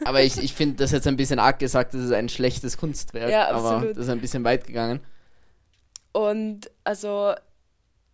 aber 0.06 0.24
ich, 0.24 0.38
ich 0.38 0.54
finde 0.54 0.78
das 0.78 0.92
jetzt 0.92 1.08
ein 1.08 1.18
bisschen 1.18 1.40
arg 1.40 1.60
gesagt, 1.60 1.94
das 1.94 2.02
ist 2.02 2.12
ein 2.12 2.30
schlechtes 2.30 2.78
Kunstwerk, 2.78 3.30
ja, 3.30 3.50
aber 3.50 3.88
das 3.88 4.06
ist 4.06 4.10
ein 4.10 4.22
bisschen 4.22 4.44
weit 4.44 4.66
gegangen. 4.66 5.02
Und 6.14 6.72
also 6.84 7.34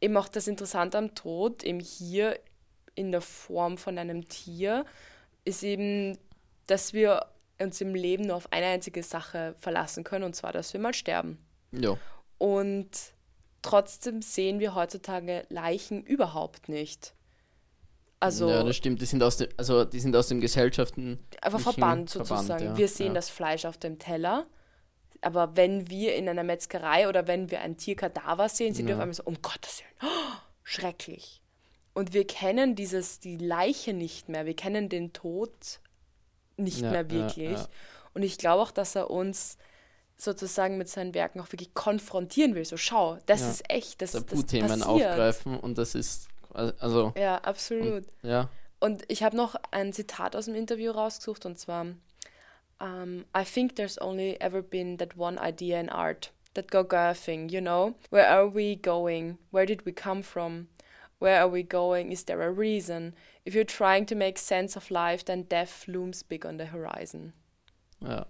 eben 0.01 0.17
auch 0.17 0.27
das 0.27 0.48
Interessante 0.48 0.98
am 0.98 1.15
Tod, 1.15 1.63
eben 1.63 1.79
hier 1.79 2.39
in 2.96 3.12
der 3.12 3.22
Form 3.22 3.77
von 3.77 3.98
einem 3.98 4.27
Tier, 4.27 4.86
ist 5.44 5.63
eben, 5.63 6.17
dass 6.65 6.94
wir 6.94 7.27
uns 7.59 7.81
im 7.81 7.95
Leben 7.95 8.27
nur 8.27 8.35
auf 8.35 8.51
eine 8.51 8.67
einzige 8.67 9.03
Sache 9.03 9.55
verlassen 9.57 10.03
können, 10.03 10.24
und 10.24 10.35
zwar, 10.35 10.51
dass 10.51 10.74
wir 10.74 10.79
mal 10.79 10.94
sterben. 10.94 11.37
Ja. 11.72 11.98
Und 12.37 12.89
trotzdem 13.61 14.22
sehen 14.22 14.59
wir 14.59 14.75
heutzutage 14.75 15.46
Leichen 15.50 16.03
überhaupt 16.03 16.70
nicht. 16.70 17.13
Also, 18.20 18.50
ja, 18.50 18.63
das 18.63 18.75
stimmt. 18.75 19.01
Die 19.01 19.05
sind 19.05 19.22
aus, 19.22 19.37
dem, 19.37 19.50
also 19.57 19.85
die 19.85 20.00
sind 20.00 20.15
aus 20.15 20.27
den 20.27 20.41
Gesellschaften. 20.41 21.20
Einfach 21.41 21.59
verbannt 21.59 22.09
sozusagen. 22.09 22.48
Verbannt, 22.48 22.72
ja. 22.72 22.77
Wir 22.77 22.87
sehen 22.87 23.07
ja. 23.07 23.13
das 23.13 23.29
Fleisch 23.29 23.65
auf 23.65 23.77
dem 23.77 24.00
Teller. 24.00 24.48
Aber 25.22 25.55
wenn 25.55 25.89
wir 25.89 26.15
in 26.15 26.29
einer 26.29 26.44
Metzgerei 26.44 27.07
oder 27.09 27.27
wenn 27.27 27.50
wir 27.51 27.61
ein 27.61 27.77
Tierkadaver 27.77 28.50
sehen, 28.50 28.74
sind 28.74 28.85
ja. 28.87 28.89
wir 28.89 28.96
auf 28.96 29.01
einmal 29.01 29.15
so, 29.15 29.24
um 29.24 29.41
Gottes 29.41 29.81
Willen, 29.81 30.11
oh, 30.11 30.35
schrecklich. 30.63 31.41
Und 31.94 32.13
wir 32.13 32.27
kennen 32.27 32.75
dieses, 32.75 33.20
die 33.20 33.37
Leiche 33.37 33.94
nicht 33.94 34.27
mehr. 34.27 34.46
Wir 34.46 34.55
kennen 34.55 34.89
den 34.89 35.13
Tod 35.13 35.79
nicht 36.57 36.81
ja, 36.81 36.91
mehr 36.91 37.09
wirklich. 37.09 37.59
Und 38.13 38.24
ich 38.24 38.37
glaube 38.37 38.61
auch, 38.63 38.72
dass 38.72 38.96
er 38.96 39.09
uns 39.09 39.57
sozusagen 40.18 40.77
mit 40.77 40.87
seinen 40.87 41.13
Werken 41.13 41.41
auch 41.41 41.51
wirklich 41.51 41.74
konfrontieren 41.74 42.55
will. 42.55 42.65
So, 42.65 42.77
schau, 42.77 43.18
das 43.25 43.41
ja. 43.41 43.50
ist 43.50 43.70
echt, 43.70 44.01
das, 44.01 44.13
Tabu-Themen 44.13 44.81
aufgreifen 44.83 45.59
und 45.59 45.77
das 45.77 45.96
ist, 45.96 46.29
also... 46.53 47.13
Ja, 47.18 47.37
absolut. 47.39 48.05
Und, 48.05 48.29
ja. 48.29 48.50
Und 48.79 49.03
ich 49.07 49.24
habe 49.24 49.35
noch 49.35 49.55
ein 49.72 49.94
Zitat 49.94 50.35
aus 50.35 50.46
dem 50.46 50.55
Interview 50.55 50.91
rausgesucht 50.91 51.46
und 51.46 51.59
zwar 51.59 51.87
um, 52.79 53.25
I 53.33 53.44
think 53.44 53.75
there's 53.75 54.00
only 54.01 54.37
ever 54.41 54.61
been 54.61 54.98
that 54.98 55.18
one 55.18 55.37
idea 55.37 55.79
in 55.79 55.89
art, 55.89 56.31
that 56.53 56.70
Gauguin 56.72 57.15
thing, 57.15 57.50
you 57.50 57.61
know? 57.61 57.96
Where 58.09 58.27
are 58.27 58.48
we 58.48 58.75
going? 58.75 59.37
Where 59.51 59.65
did 59.65 59.85
we 59.85 59.91
come 59.91 60.24
from? 60.24 60.68
Where 61.19 61.39
are 61.39 61.51
we 61.51 61.63
going? 61.63 62.11
Is 62.11 62.25
there 62.25 62.41
a 62.41 62.51
reason? 62.51 63.13
If 63.45 63.53
you're 63.53 63.65
trying 63.65 64.05
to 64.07 64.15
make 64.15 64.37
sense 64.37 64.75
of 64.77 64.89
life, 64.89 65.23
then 65.25 65.43
death 65.43 65.87
looms 65.87 66.23
big 66.23 66.45
on 66.45 66.57
the 66.57 66.71
horizon. 66.71 67.33
Ja. 68.01 68.25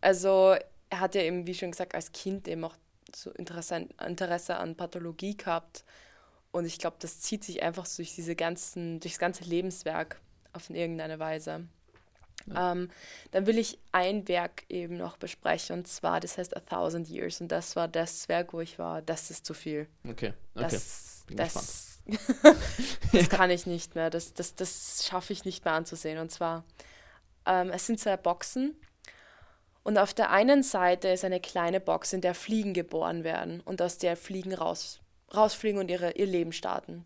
Also 0.00 0.56
er 0.90 1.00
hat 1.00 1.14
ja 1.14 1.22
eben, 1.22 1.46
wie 1.46 1.54
schon 1.54 1.70
gesagt, 1.70 1.94
als 1.94 2.12
Kind 2.12 2.48
eben 2.48 2.64
auch 2.64 2.76
so 3.14 3.30
Interesse, 3.32 3.88
Interesse 4.06 4.56
an 4.56 4.76
Pathologie 4.76 5.36
gehabt. 5.36 5.84
Und 6.50 6.66
ich 6.66 6.78
glaube, 6.78 6.96
das 7.00 7.20
zieht 7.20 7.44
sich 7.44 7.62
einfach 7.62 7.86
durch 7.96 8.14
diese 8.14 8.36
ganzen, 8.36 9.00
durchs 9.00 9.18
ganze 9.18 9.44
Lebenswerk 9.44 10.20
auf 10.52 10.70
irgendeine 10.70 11.18
Weise. 11.18 11.66
Ja. 12.46 12.72
Ähm, 12.72 12.90
dann 13.30 13.46
will 13.46 13.58
ich 13.58 13.78
ein 13.92 14.28
Werk 14.28 14.64
eben 14.68 14.96
noch 14.96 15.16
besprechen 15.16 15.78
und 15.78 15.88
zwar, 15.88 16.20
das 16.20 16.36
heißt 16.36 16.56
A 16.56 16.60
Thousand 16.60 17.08
Years 17.08 17.40
und 17.40 17.48
das 17.48 17.74
war 17.74 17.88
das 17.88 18.28
Werk, 18.28 18.52
wo 18.52 18.60
ich 18.60 18.78
war, 18.78 19.02
das 19.02 19.30
ist 19.30 19.46
zu 19.46 19.54
viel. 19.54 19.88
Okay, 20.04 20.34
okay. 20.54 20.68
Das, 20.70 21.13
Bin 21.26 21.36
das, 21.36 21.98
das 23.12 23.28
kann 23.28 23.50
ich 23.50 23.66
nicht 23.66 23.94
mehr, 23.94 24.10
das, 24.10 24.34
das, 24.34 24.54
das 24.54 25.06
schaffe 25.06 25.32
ich 25.32 25.44
nicht 25.44 25.64
mehr 25.64 25.74
anzusehen. 25.74 26.18
Und 26.18 26.30
zwar, 26.30 26.64
ähm, 27.46 27.70
es 27.70 27.86
sind 27.86 27.98
zwei 27.98 28.16
Boxen 28.16 28.76
und 29.84 29.98
auf 29.98 30.14
der 30.14 30.30
einen 30.30 30.62
Seite 30.62 31.08
ist 31.08 31.24
eine 31.24 31.40
kleine 31.40 31.78
Box, 31.78 32.12
in 32.14 32.22
der 32.22 32.34
Fliegen 32.34 32.72
geboren 32.72 33.22
werden 33.22 33.60
und 33.60 33.82
aus 33.82 33.98
der 33.98 34.16
Fliegen 34.16 34.54
raus, 34.54 35.00
rausfliegen 35.34 35.78
und 35.78 35.90
ihre, 35.90 36.12
ihr 36.12 36.26
Leben 36.26 36.52
starten. 36.52 37.04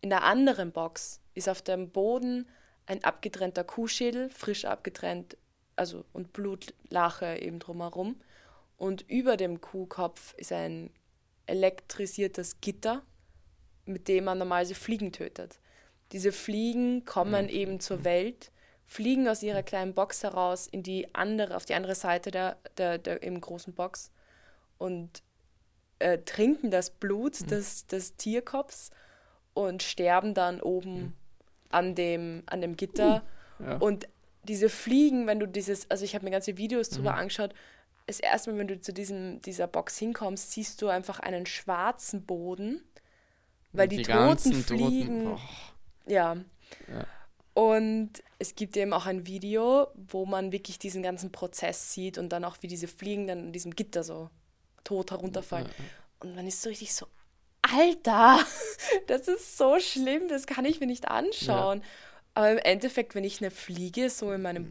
In 0.00 0.10
der 0.10 0.24
anderen 0.24 0.72
Box 0.72 1.20
ist 1.34 1.48
auf 1.48 1.62
dem 1.62 1.90
Boden 1.90 2.48
ein 2.86 3.02
abgetrennter 3.04 3.64
Kuhschädel, 3.64 4.28
frisch 4.30 4.64
abgetrennt, 4.64 5.36
also 5.76 6.04
und 6.12 6.32
Blutlache 6.32 7.38
eben 7.38 7.60
drumherum. 7.60 8.20
Und 8.76 9.08
über 9.08 9.36
dem 9.36 9.60
Kuhkopf 9.60 10.34
ist 10.34 10.52
ein 10.52 10.90
elektrisiertes 11.46 12.60
Gitter, 12.60 13.02
mit 13.86 14.08
dem 14.08 14.24
man 14.24 14.38
normalerweise 14.38 14.74
Fliegen 14.74 15.12
tötet. 15.12 15.58
Diese 16.12 16.32
Fliegen 16.32 17.04
kommen 17.04 17.44
mhm. 17.44 17.50
eben 17.50 17.80
zur 17.80 18.04
Welt 18.04 18.50
fliegen 18.86 19.28
aus 19.28 19.42
ihrer 19.42 19.62
kleinen 19.62 19.94
Box 19.94 20.22
heraus 20.22 20.68
in 20.68 20.82
die 20.82 21.12
andere, 21.14 21.56
auf 21.56 21.64
die 21.64 21.74
andere 21.74 21.96
Seite 21.96 22.30
der, 22.30 22.56
der, 22.78 22.98
der 22.98 23.22
im 23.22 23.40
großen 23.40 23.74
Box 23.74 24.12
und 24.78 25.22
äh, 25.98 26.18
trinken 26.18 26.70
das 26.70 26.90
Blut 26.90 27.40
mhm. 27.40 27.46
des, 27.48 27.86
des 27.88 28.16
Tierkopfs 28.16 28.90
und 29.54 29.82
sterben 29.82 30.34
dann 30.34 30.60
oben 30.60 30.94
mhm. 30.94 31.12
an, 31.70 31.94
dem, 31.94 32.42
an 32.46 32.60
dem 32.60 32.76
Gitter. 32.76 33.22
Uh, 33.58 33.64
ja. 33.64 33.76
Und 33.78 34.08
diese 34.44 34.68
Fliegen, 34.68 35.26
wenn 35.26 35.40
du 35.40 35.48
dieses, 35.48 35.90
also 35.90 36.04
ich 36.04 36.14
habe 36.14 36.24
mir 36.24 36.30
ganze 36.30 36.56
Videos 36.56 36.88
drüber 36.90 37.12
mhm. 37.12 37.18
angeschaut, 37.18 37.54
das 38.06 38.20
erste 38.20 38.52
Mal, 38.52 38.58
wenn 38.60 38.68
du 38.68 38.80
zu 38.80 38.92
diesem, 38.92 39.42
dieser 39.42 39.66
Box 39.66 39.98
hinkommst, 39.98 40.52
siehst 40.52 40.80
du 40.80 40.88
einfach 40.88 41.18
einen 41.18 41.44
schwarzen 41.44 42.24
Boden, 42.24 42.84
weil 43.76 43.88
die, 43.88 43.98
die 43.98 44.02
toten 44.04 44.54
Fliegen. 44.54 45.24
Toten, 45.24 45.40
ja. 46.06 46.36
ja. 46.88 47.06
Und 47.54 48.10
es 48.38 48.54
gibt 48.54 48.76
eben 48.76 48.92
auch 48.92 49.06
ein 49.06 49.26
Video, 49.26 49.88
wo 49.94 50.26
man 50.26 50.52
wirklich 50.52 50.78
diesen 50.78 51.02
ganzen 51.02 51.32
Prozess 51.32 51.92
sieht 51.92 52.18
und 52.18 52.28
dann 52.28 52.44
auch, 52.44 52.58
wie 52.60 52.66
diese 52.66 52.88
Fliegen 52.88 53.26
dann 53.26 53.46
in 53.46 53.52
diesem 53.52 53.74
Gitter 53.74 54.04
so 54.04 54.28
tot 54.84 55.10
herunterfallen. 55.10 55.68
Und 56.20 56.36
man 56.36 56.46
ist 56.46 56.60
so 56.60 56.68
richtig 56.68 56.94
so, 56.94 57.06
Alter, 57.62 58.40
das 59.06 59.28
ist 59.28 59.56
so 59.56 59.78
schlimm, 59.80 60.28
das 60.28 60.46
kann 60.46 60.64
ich 60.64 60.80
mir 60.80 60.86
nicht 60.86 61.08
anschauen. 61.08 61.78
Ja. 61.80 61.86
Aber 62.34 62.52
im 62.52 62.58
Endeffekt, 62.58 63.14
wenn 63.14 63.24
ich 63.24 63.40
eine 63.40 63.50
Fliege 63.50 64.10
so 64.10 64.30
in 64.32 64.42
meinem 64.42 64.68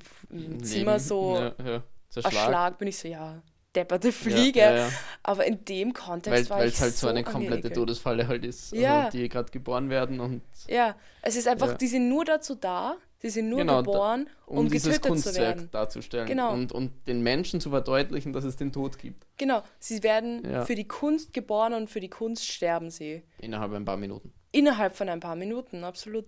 Zimmer 0.63 0.93
Leben. 0.93 0.99
so 0.99 1.39
Ja, 1.39 1.83
erschlag, 2.23 2.77
bin 2.77 2.87
ich 2.87 2.97
so, 2.97 3.07
ja, 3.07 3.41
depperte 3.75 4.11
Fliege. 4.11 4.59
Ja, 4.59 4.71
ja, 4.71 4.77
ja. 4.87 4.89
Aber 5.23 5.45
in 5.45 5.63
dem 5.65 5.93
Kontext 5.93 6.49
Weil 6.49 6.57
war 6.59 6.65
es 6.65 6.79
halt 6.81 6.93
so 6.93 7.07
eine 7.07 7.23
komplette 7.23 7.53
angeekelt. 7.55 7.73
Todesfalle 7.75 8.27
halt 8.27 8.45
ist, 8.45 8.73
also 8.73 9.09
die 9.17 9.27
gerade 9.29 9.51
geboren 9.51 9.89
werden 9.89 10.19
und 10.19 10.41
Ja, 10.67 10.95
es 11.21 11.35
ist 11.35 11.47
einfach, 11.47 11.73
die 11.77 11.87
sind 11.87 12.09
nur 12.09 12.25
dazu 12.25 12.55
da, 12.55 12.97
die 13.23 13.29
sind 13.29 13.49
nur 13.49 13.59
Genau, 13.59 13.81
da- 13.81 13.91
geboren, 13.91 14.29
um, 14.45 14.57
um, 14.59 14.69
dieses 14.69 14.83
getötet 14.83 15.03
zu 15.03 15.09
Kunstwerk 15.09 15.37
werden. 15.57 15.69
darzustellen 15.71 16.27
Genau. 16.27 16.53
und, 16.53 16.71
und 16.71 16.91
den 17.07 17.21
Menschen 17.23 17.59
zu 17.59 17.69
verdeutlichen, 17.71 18.33
dass 18.33 18.43
es 18.43 18.55
den 18.55 18.71
Tod 18.71 18.97
gibt. 18.99 19.25
Genau, 19.37 19.63
sie 19.79 20.03
werden 20.03 20.63
für 20.65 20.75
die 20.75 20.87
Kunst 20.87 21.33
geboren 21.33 21.73
und 21.73 21.89
für 21.89 21.99
die 21.99 22.09
Kunst 22.09 22.45
sterben 22.45 22.89
sie. 22.91 23.23
Innerhalb 23.39 23.73
ein 23.73 23.85
paar 23.85 23.97
Minuten. 23.97 24.31
Innerhalb 24.51 24.95
von 24.95 25.09
ein 25.09 25.19
paar 25.19 25.35
Minuten, 25.35 25.83
absolut. 25.83 26.25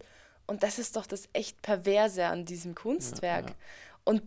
Und 0.47 0.63
das 0.63 0.79
ist 0.79 0.95
doch 0.95 1.05
das 1.05 1.27
echt 1.33 1.61
Perverse 1.61 2.25
an 2.25 2.45
diesem 2.45 2.73
Kunstwerk. 2.73 3.53
Und 4.05 4.21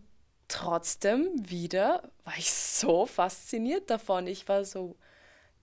trotzdem 0.50 1.30
wieder 1.36 2.02
war 2.24 2.34
ich 2.36 2.52
so 2.52 3.06
fasziniert 3.06 3.88
davon. 3.88 4.26
Ich 4.26 4.48
war 4.48 4.64
so, 4.64 4.96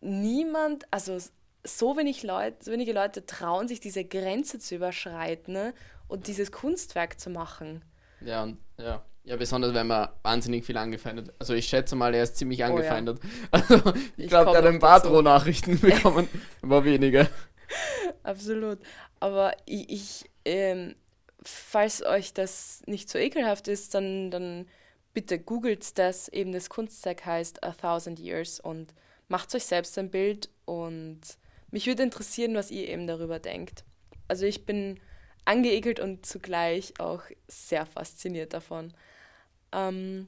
niemand, 0.02 0.86
also 0.92 1.18
so 1.64 1.98
wenig 1.98 2.24
Leute, 2.24 2.58
so 2.64 2.72
wenige 2.72 2.94
Leute 2.94 3.26
trauen 3.26 3.68
sich 3.68 3.80
diese 3.80 4.06
Grenze 4.06 4.60
zu 4.60 4.76
überschreiten 4.76 5.54
ne? 5.54 5.74
und 6.08 6.28
dieses 6.28 6.52
Kunstwerk 6.52 7.20
zu 7.20 7.30
machen. 7.30 7.84
Ja, 8.22 8.44
und 8.44 8.58
ja. 8.78 9.04
Ja, 9.24 9.36
besonders 9.36 9.74
wenn 9.74 9.88
man 9.88 10.08
wahnsinnig 10.24 10.66
viel 10.66 10.78
angefeindet. 10.78 11.34
Also 11.38 11.54
ich 11.54 11.68
schätze 11.68 11.98
mal, 11.98 12.16
er 12.16 12.24
ist 12.24 12.38
ziemlich 12.38 12.60
Oh 12.60 12.62
ja. 12.62 12.68
angefeindet. 12.70 13.20
Also 13.52 13.76
ich 14.16 14.24
Ich 14.24 14.28
glaube, 14.30 14.52
der 14.52 14.62
hat 14.62 14.68
ein 14.68 14.80
paar. 14.80 15.02
Drohnachrichten 15.02 15.78
bekommen, 15.82 16.30
aber 16.62 16.86
weniger. 16.86 17.28
Absolut. 18.24 18.80
Aber 19.20 19.52
ich, 19.66 19.90
ich 19.90 20.30
ähm, 20.46 20.96
falls 21.48 22.04
euch 22.04 22.34
das 22.34 22.84
nicht 22.86 23.10
so 23.10 23.18
ekelhaft 23.18 23.68
ist, 23.68 23.94
dann, 23.94 24.32
dann 24.32 24.68
bitte 25.14 25.40
googelt 25.40 25.98
das. 25.98 26.28
Eben 26.28 26.52
das 26.52 26.70
Kunstwerk 26.70 27.26
heißt 27.26 27.64
A 27.64 27.72
Thousand 27.72 28.20
Years 28.20 28.60
und 28.60 28.94
macht 29.28 29.54
euch 29.56 29.66
selbst 29.66 29.98
ein 29.98 30.12
Bild. 30.12 30.50
Und 30.66 31.22
mich 31.72 31.88
würde 31.88 32.04
interessieren, 32.04 32.56
was 32.56 32.72
ihr 32.72 32.88
eben 32.88 33.08
darüber 33.08 33.40
denkt. 33.40 33.84
Also 34.28 34.46
ich 34.46 34.66
bin 34.66 35.00
angeekelt 35.46 36.00
und 36.00 36.26
zugleich 36.26 36.94
auch 37.00 37.24
sehr 37.48 37.86
fasziniert 37.86 38.54
davon. 38.54 38.94
Ähm, 39.72 40.28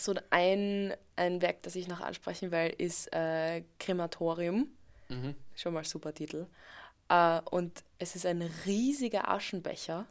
so 0.00 0.14
ein, 0.30 0.94
ein 1.16 1.42
Werk, 1.42 1.62
das 1.62 1.76
ich 1.76 1.88
noch 1.88 2.00
ansprechen 2.00 2.50
will, 2.50 2.74
ist 2.78 3.12
äh, 3.12 3.62
Krematorium. 3.78 4.68
Mhm. 5.08 5.34
Schon 5.54 5.74
mal 5.74 5.84
super 5.84 6.14
Titel. 6.14 6.46
Äh, 7.08 7.40
und 7.50 7.82
es 7.98 8.14
ist 8.16 8.26
ein 8.26 8.42
riesiger 8.66 9.28
Aschenbecher. 9.28 10.06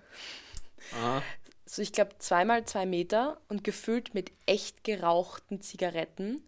Aha. 0.93 1.21
So, 1.65 1.81
ich 1.81 1.91
glaube, 1.91 2.17
zweimal 2.19 2.65
zwei 2.65 2.85
Meter 2.85 3.41
und 3.49 3.63
gefüllt 3.63 4.13
mit 4.13 4.31
echt 4.45 4.83
gerauchten 4.83 5.61
Zigaretten. 5.61 6.41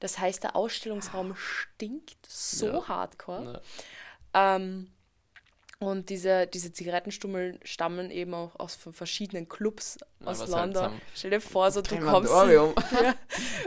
Das 0.00 0.18
heißt, 0.18 0.42
der 0.42 0.56
Ausstellungsraum 0.56 1.36
stinkt 1.36 2.26
so 2.26 2.66
Ja. 2.66 2.88
hardcore. 2.88 3.62
Ja. 4.34 4.56
Ähm, 4.56 4.90
und 5.80 6.10
diese, 6.10 6.46
diese 6.46 6.72
Zigarettenstummel 6.72 7.58
stammen 7.64 8.10
eben 8.10 8.34
auch 8.34 8.54
aus 8.60 8.76
von 8.76 8.92
verschiedenen 8.92 9.48
Clubs 9.48 9.98
Na, 10.20 10.30
aus 10.32 10.46
London. 10.46 10.72
seltsam. 10.84 11.00
Stell 11.14 11.30
dir 11.30 11.40
vor, 11.40 11.70
so, 11.70 11.82
du 11.82 11.96
kommst, 11.98 12.32
ja, 12.92 13.14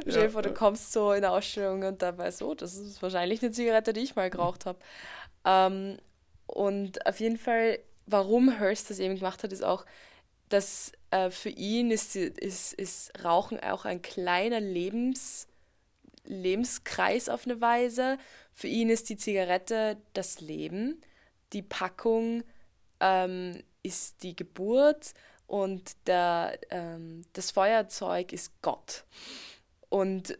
stell 0.07 0.23
dir 0.23 0.23
Ja. 0.25 0.29
vor, 0.29 0.43
du 0.43 0.53
kommst 0.53 0.93
so 0.93 1.11
in 1.13 1.21
der 1.21 1.31
Ausstellung 1.31 1.83
und 1.83 2.01
dabei 2.03 2.31
so, 2.31 2.53
das 2.55 2.75
ist 2.75 3.01
wahrscheinlich 3.01 3.41
eine 3.43 3.51
Zigarette, 3.51 3.93
die 3.93 4.01
ich 4.01 4.15
mal 4.15 4.29
geraucht 4.29 4.65
habe. 4.67 4.79
Ähm, 5.45 5.97
und 6.47 7.05
auf 7.07 7.19
jeden 7.19 7.37
Fall, 7.37 7.79
warum 8.05 8.59
Hearst 8.59 8.89
das 8.91 8.99
eben 8.99 9.15
gemacht 9.15 9.43
hat, 9.43 9.53
ist 9.53 9.63
auch, 9.63 9.85
dass 10.49 10.91
äh, 11.11 11.31
für 11.31 11.49
ihn 11.49 11.91
ist, 11.91 12.15
ist, 12.15 12.73
ist 12.73 13.11
Rauchen 13.23 13.59
auch 13.61 13.85
ein 13.85 14.01
kleiner 14.03 14.59
Lebens, 14.59 15.47
Lebenskreis 16.25 17.29
auf 17.29 17.45
eine 17.45 17.61
Weise. 17.61 18.17
Für 18.53 18.67
ihn 18.67 18.89
ist 18.89 19.09
die 19.09 19.17
Zigarette 19.17 19.97
das 20.13 20.41
Leben, 20.41 21.01
die 21.53 21.61
Packung 21.61 22.43
ähm, 22.99 23.63
ist 23.83 24.23
die 24.23 24.35
Geburt 24.35 25.13
und 25.47 25.95
der, 26.07 26.57
ähm, 26.69 27.21
das 27.33 27.51
Feuerzeug 27.51 28.33
ist 28.33 28.61
Gott. 28.61 29.05
Und 29.89 30.37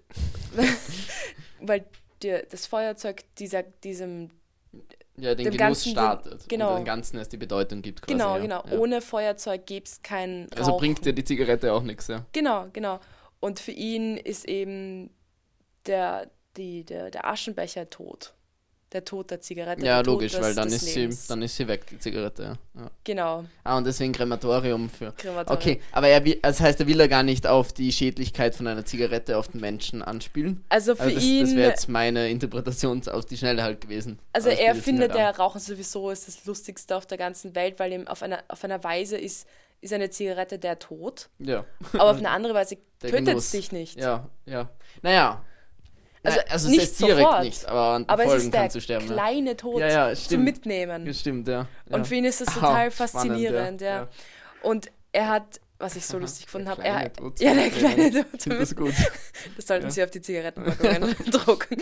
weil 1.62 1.86
dir 2.22 2.46
das 2.50 2.66
Feuerzeug 2.66 3.24
dieser, 3.38 3.64
diesem 3.64 4.32
Ja, 5.18 5.36
den 5.36 5.46
Dem 5.46 5.58
Genuss 5.58 5.58
Ganzen 5.58 5.92
startet. 5.92 6.50
genau. 6.50 6.72
Und 6.72 6.82
dem 6.82 6.86
Ganzen 6.86 7.18
erst 7.18 7.34
die 7.34 7.38
Bedeutung 7.38 7.82
gibt 7.82 8.02
quasi. 8.02 8.14
Genau, 8.14 8.36
ja. 8.36 8.42
genau. 8.42 8.64
Ja. 8.66 8.80
Ohne 8.80 9.02
Feuerzeug 9.02 9.66
gäbe 9.66 9.86
es 9.86 10.02
kein 10.02 10.46
Rauchen. 10.46 10.58
Also 10.58 10.78
bringt 10.78 11.06
dir 11.06 11.14
die 11.14 11.24
Zigarette 11.24 11.74
auch 11.74 11.84
nichts, 11.84 12.08
ja. 12.08 12.26
Genau, 12.32 12.68
genau. 12.74 13.00
Und 13.40 13.60
für 13.60 13.72
ihn 13.72 14.18
ist 14.18 14.46
eben 14.46 15.12
der, 15.86 16.32
die, 16.56 16.86
der, 16.86 17.12
der 17.12 17.28
Aschenbecher 17.28 17.90
tot. 17.90 18.34
Der 18.94 19.04
Tod 19.04 19.32
der 19.32 19.42
Zigarette. 19.42 19.84
Ja, 19.86 19.98
Tod 20.04 20.14
logisch, 20.14 20.34
des, 20.34 20.42
weil 20.42 20.54
dann 20.56 20.68
ist, 20.68 20.86
sie, 20.86 21.00
Lebens. 21.02 21.26
dann 21.28 21.42
ist 21.42 21.56
sie 21.56 21.68
weg, 21.68 21.88
die 21.88 21.98
Zigarette, 21.98 22.58
ja. 22.76 22.90
Genau, 23.04 23.44
Ah, 23.64 23.78
und 23.78 23.86
deswegen 23.88 24.14
Krematorium 24.14 24.90
für. 24.90 25.12
Krematorium. 25.14 25.58
Okay, 25.62 25.82
aber 25.92 26.08
er 26.10 26.24
will, 26.24 26.38
das 26.42 26.60
heißt, 26.60 26.80
er 26.80 26.88
will 26.88 27.00
ja 27.00 27.08
gar 27.08 27.24
nicht 27.24 27.48
auf 27.48 27.74
die 27.74 27.92
Schädlichkeit 27.92 28.54
von 28.56 28.68
einer 28.68 28.86
Zigarette 28.86 29.38
auf 29.38 29.48
den 29.48 29.62
Menschen 29.62 30.02
anspielen. 30.04 30.64
Also 30.70 30.96
für 30.96 31.04
Also 31.04 31.16
das, 31.16 31.24
ihn, 31.24 31.42
das 31.46 31.56
wäre 31.56 31.70
jetzt 31.70 31.90
meine 31.90 32.30
Interpretation 32.30 33.02
auf 33.08 33.26
die 33.26 33.38
Schnelle 33.38 33.64
halt 33.64 33.82
gewesen. 33.82 34.20
also 34.32 34.50
Aber 34.50 34.60
er 34.60 34.76
findet, 34.76 35.16
der 35.16 35.36
Rauchen 35.38 35.60
sowieso 35.60 36.12
ist 36.12 36.28
das 36.28 36.46
Lustigste 36.46 36.96
auf 36.96 37.06
der 37.08 37.18
ganzen 37.18 37.56
Welt, 37.56 37.80
weil 37.80 37.92
ihm 37.94 38.08
auf 38.08 38.22
einer, 38.22 38.44
auf 38.48 38.64
einer 38.64 38.84
Weise 38.84 39.18
ist, 39.18 39.48
ist 39.82 39.92
eine 39.92 40.10
Zigarette 40.12 40.60
der 40.60 40.80
Tod, 40.80 41.30
Ja. 41.40 41.66
aber 41.94 42.12
auf 42.12 42.18
eine 42.20 42.30
andere 42.30 42.54
Weise 42.54 42.78
tötet 43.00 43.28
es 43.38 43.52
dich 43.52 43.72
nicht. 43.72 44.00
Ja, 44.00 44.30
ja. 44.46 44.70
Naja. 45.02 45.44
Also 46.24 46.38
Nein, 46.40 46.48
also 46.52 46.70
nicht 46.70 46.82
es 46.84 46.90
ist 46.92 47.02
direkt 47.02 47.20
sofort, 47.20 47.44
nicht, 47.44 47.66
aber 47.66 48.04
Aber 48.08 48.24
es 48.24 48.30
Folgen 48.30 48.46
ist 48.46 48.54
der 48.54 48.62
kannst 48.62 48.76
du 48.78 48.82
sterben. 48.82 49.08
ja. 49.08 49.14
kleine 49.14 49.58
Tod 49.58 49.80
Ja, 49.82 49.88
ja, 49.88 50.16
zum 50.16 50.24
stimmt. 50.26 50.44
Mitnehmen. 50.46 51.06
Ja, 51.06 51.14
Stimmt, 51.14 51.48
ja. 51.50 51.68
Und 51.90 52.08
für 52.08 52.16
ihn 52.16 52.26
ist 52.26 52.40
das 52.42 52.48
Aha, 52.50 52.56
total 52.60 52.92
spannend, 52.92 52.94
faszinierend, 52.94 53.82
ja. 53.82 53.96
ja. 54.04 54.08
Und 54.62 54.90
er 55.12 55.28
hat, 55.28 55.60
was 55.80 55.98
ich 55.98 56.06
so 56.06 56.16
Aha, 56.16 56.22
lustig 56.22 56.46
gefunden 56.46 56.70
habe, 56.70 56.82
er 56.82 57.12
ja 57.40 57.54
der 57.54 57.70
kleine 57.70 58.12
Tod, 58.38 58.60
das 58.60 58.74
gut. 58.76 58.94
das 59.58 59.68
sollten 59.68 59.92
sie 59.92 60.02
auf 60.02 60.12
die 60.12 60.22
Zigarettenpackungen 60.22 61.14
drucken. 61.32 61.78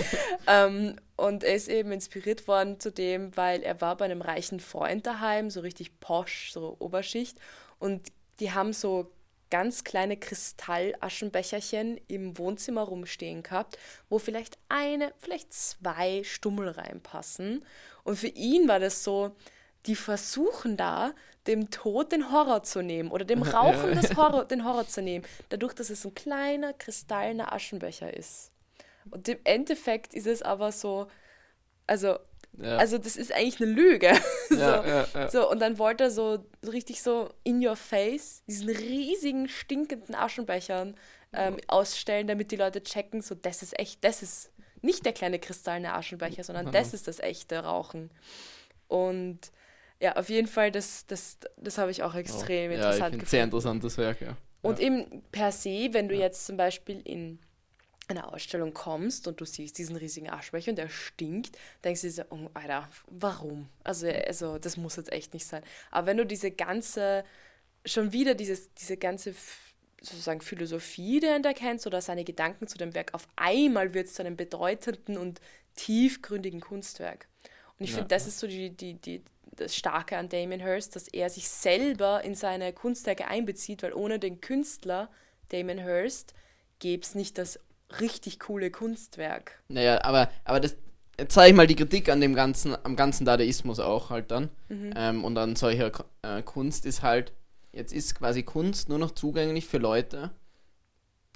ähm, 0.48 0.96
und 1.18 1.44
er 1.44 1.54
ist 1.54 1.68
eben 1.70 1.92
inspiriert 1.92 2.48
worden 2.48 2.80
zu 2.80 2.92
dem, 2.92 3.38
weil 3.38 3.62
er 3.62 3.80
war 3.80 3.96
bei 3.96 4.06
einem 4.06 4.22
reichen 4.24 4.60
Freund 4.60 5.06
daheim, 5.06 5.52
so 5.52 5.60
richtig 5.60 6.00
posch, 6.00 6.52
so 6.52 6.76
Oberschicht, 6.80 7.38
und 7.78 8.08
die 8.40 8.52
haben 8.54 8.74
so 8.74 9.12
ganz 9.52 9.84
kleine 9.84 10.18
Kristallaschenbecherchen 10.18 12.00
im 12.08 12.38
Wohnzimmer 12.40 12.82
rumstehen 12.82 13.44
gehabt, 13.44 13.78
wo 14.10 14.18
vielleicht 14.18 14.58
eine, 14.70 15.14
vielleicht 15.20 15.54
zwei 15.54 16.24
Stummel 16.24 16.70
reinpassen. 16.70 17.64
Und 18.04 18.18
für 18.18 18.28
ihn 18.28 18.68
war 18.68 18.80
das 18.80 19.04
so, 19.04 19.36
die 19.86 19.96
versuchen 19.96 20.78
da, 20.78 21.14
dem 21.48 21.70
Tod 21.72 22.12
den 22.12 22.32
Horror 22.32 22.64
zu 22.64 22.82
nehmen 22.82 23.12
oder 23.12 23.26
dem 23.26 23.42
Rauchen 23.42 24.00
Ja. 24.02 24.16
Horror, 24.16 24.46
den 24.46 24.66
Horror 24.66 24.88
zu 24.88 25.02
nehmen, 25.02 25.26
dadurch, 25.50 25.74
dass 25.74 25.90
es 25.90 26.06
ein 26.06 26.14
kleiner 26.14 26.74
kristallener 26.74 27.52
Aschenbecher 27.52 28.16
ist. 28.16 28.52
Und 29.10 29.28
im 29.28 29.40
Endeffekt 29.44 30.14
ist 30.14 30.28
es 30.28 30.42
aber 30.42 30.72
so, 30.72 31.08
also, 31.88 32.20
Ja. 32.58 32.78
also 32.78 32.98
das 32.98 33.16
ist 33.16 33.32
eigentlich 33.34 33.62
eine 33.62 33.72
Lüge. 33.72 34.12
so. 34.50 34.56
ja, 34.56 34.86
ja, 34.86 35.08
ja. 35.14 35.30
So, 35.30 35.50
und 35.50 35.60
dann 35.60 35.78
wollte 35.80 36.06
er 36.06 36.12
so, 36.12 36.46
richtig 36.70 37.02
so 37.02 37.30
in 37.44 37.66
your 37.66 37.76
face 37.76 38.44
diesen 38.48 38.70
riesigen, 38.70 39.48
stinkenden 39.48 40.16
Aschenbechern 40.16 40.96
ähm, 41.34 41.58
ausstellen, 41.68 42.28
damit 42.28 42.52
die 42.52 42.58
Leute 42.58 42.84
checken, 42.84 43.22
so, 43.22 43.36
das 43.36 43.62
ist 43.64 43.80
echt, 43.80 44.04
das 44.04 44.22
ist 44.22 44.52
nicht 44.82 45.06
der 45.06 45.14
kleine 45.14 45.40
kristallene 45.40 45.94
Aschenbecher, 45.94 46.44
sondern 46.44 46.66
Mhm. 46.68 46.72
das 46.72 46.94
ist 46.94 47.08
das 47.08 47.20
echte 47.20 47.60
Rauchen. 47.60 48.10
Und 48.88 49.40
ja, 50.02 50.16
auf 50.18 50.30
jeden 50.30 50.48
Fall, 50.48 50.72
das, 50.72 51.06
das, 51.08 51.38
das 51.58 51.78
habe 51.78 51.92
ich 51.92 52.04
auch 52.04 52.16
extrem 52.16 52.72
ja, 52.72 52.78
ich 52.78 52.84
interessant 52.84 53.14
finde 53.14 53.26
sehr 53.26 53.46
gefunden. 53.48 53.78
interessantes 53.78 53.98
Werk, 53.98 54.22
ja. 54.22 54.36
Und 54.62 54.80
ja. 54.80 54.86
eben 54.88 55.24
per 55.32 55.52
se, 55.52 55.90
wenn 55.92 56.08
du 56.10 56.16
jetzt 56.16 56.46
zum 56.46 56.58
Beispiel 56.58 57.02
in 57.06 57.40
eine 58.12 58.32
Ausstellung 58.34 58.74
kommst 58.74 59.28
und 59.28 59.42
du 59.42 59.46
siehst 59.46 59.78
diesen 59.78 59.96
riesigen 59.96 60.30
Aschbecher 60.30 60.72
und 60.72 60.78
der 60.78 60.90
stinkt, 60.90 61.58
denkst 61.84 62.02
du 62.02 62.08
dir 62.08 62.14
so, 62.14 62.24
oh, 62.30 62.50
Alter, 62.54 62.90
warum? 63.08 63.70
Also, 63.84 64.08
also, 64.08 64.58
das 64.60 64.78
muss 64.78 64.98
jetzt 64.98 65.12
echt 65.12 65.34
nicht 65.34 65.46
sein. 65.46 65.64
Aber 65.92 66.08
wenn 66.08 66.18
du 66.18 66.26
diese 66.26 66.52
ganze, 66.52 67.24
schon 67.86 68.14
wieder 68.14 68.36
dieses, 68.36 68.74
diese 68.76 68.98
ganze 68.98 69.34
sozusagen 70.02 70.42
Philosophie 70.42 71.20
dahinter 71.20 71.54
kennst 71.54 71.86
oder 71.86 72.02
seine 72.02 72.24
Gedanken 72.24 72.68
zu 72.68 72.78
dem 72.78 72.94
Werk, 72.96 73.14
auf 73.14 73.28
einmal 73.36 73.94
wird 73.94 74.08
es 74.08 74.14
zu 74.16 74.24
einem 74.24 74.36
bedeutenden 74.36 75.18
und 75.18 75.40
tiefgründigen 75.76 76.60
Kunstwerk. 76.62 77.28
Und 77.78 77.86
ich 77.86 77.92
Ja. 77.92 77.98
finde, 77.98 78.10
das 78.10 78.28
ist 78.28 78.40
so 78.40 78.48
die, 78.48 78.72
die, 78.72 78.96
die, 78.96 79.24
das 79.56 79.76
Starke 79.76 80.18
an 80.18 80.30
Damien 80.30 80.62
Hirst, 80.62 80.96
dass 80.96 81.08
er 81.08 81.30
sich 81.30 81.48
selber 81.50 82.24
in 82.24 82.36
seine 82.36 82.74
Kunstwerke 82.74 83.28
einbezieht, 83.28 83.84
weil 83.84 83.94
ohne 83.94 84.18
den 84.20 84.42
Künstler 84.42 85.10
Damien 85.50 85.80
Hirst 85.80 86.34
gäbe 86.80 87.04
es 87.04 87.16
nicht 87.16 87.38
das 87.38 87.60
richtig 88.00 88.40
coole 88.40 88.72
Kunstwerk. 88.72 89.62
Naja, 89.68 90.04
aber, 90.04 90.30
aber 90.46 90.60
das, 90.60 90.76
jetzt 91.20 91.34
sage 91.34 91.50
ich 91.50 91.56
mal 91.56 91.68
die 91.68 91.76
Kritik 91.76 92.10
an 92.10 92.22
dem 92.22 92.34
ganzen, 92.34 92.76
am 92.84 92.96
ganzen 92.96 93.26
Dadaismus 93.26 93.80
auch 93.80 94.10
halt 94.10 94.32
dann. 94.32 94.50
Mhm. 94.70 94.94
Ähm, 94.96 95.26
und 95.26 95.38
an 95.38 95.56
solcher 95.56 95.92
äh, 96.22 96.42
Kunst 96.44 96.86
ist 96.86 97.02
halt, 97.02 97.34
jetzt 97.74 97.94
ist 97.94 98.16
quasi 98.16 98.44
Kunst 98.44 98.90
nur 98.90 99.00
noch 99.00 99.12
zugänglich 99.12 99.66
für 99.68 99.78
Leute, 99.78 100.32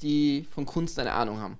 die 0.01 0.47
von 0.51 0.65
Kunst 0.65 0.99
eine 0.99 1.11
Ahnung 1.13 1.39
haben. 1.39 1.59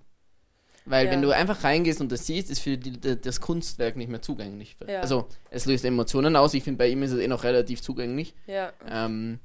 Weil 0.86 1.06
Ja. 1.06 1.12
wenn 1.12 1.22
du 1.24 1.32
einfach 1.32 1.64
reingehst 1.64 2.00
und 2.00 2.12
das 2.12 2.28
siehst, 2.28 2.52
ist 2.52 2.60
für 2.60 2.78
die, 2.78 2.92
die, 3.00 3.20
das 3.20 3.42
Kunstwerk 3.42 3.96
nicht 3.96 4.10
mehr 4.10 4.22
zugänglich. 4.22 4.76
Ja. 4.88 5.02
Also 5.02 5.28
es 5.50 5.66
löst 5.66 5.84
Emotionen 5.84 6.36
aus. 6.36 6.54
Ich 6.54 6.64
finde, 6.64 6.78
bei 6.78 6.90
ihm 6.90 7.02
ist 7.02 7.12
es 7.12 7.20
eh 7.20 7.28
noch 7.28 7.44
relativ 7.44 7.82
zugänglich. 7.82 8.36
Ja. 8.46 8.72
Ähm, 8.88 9.40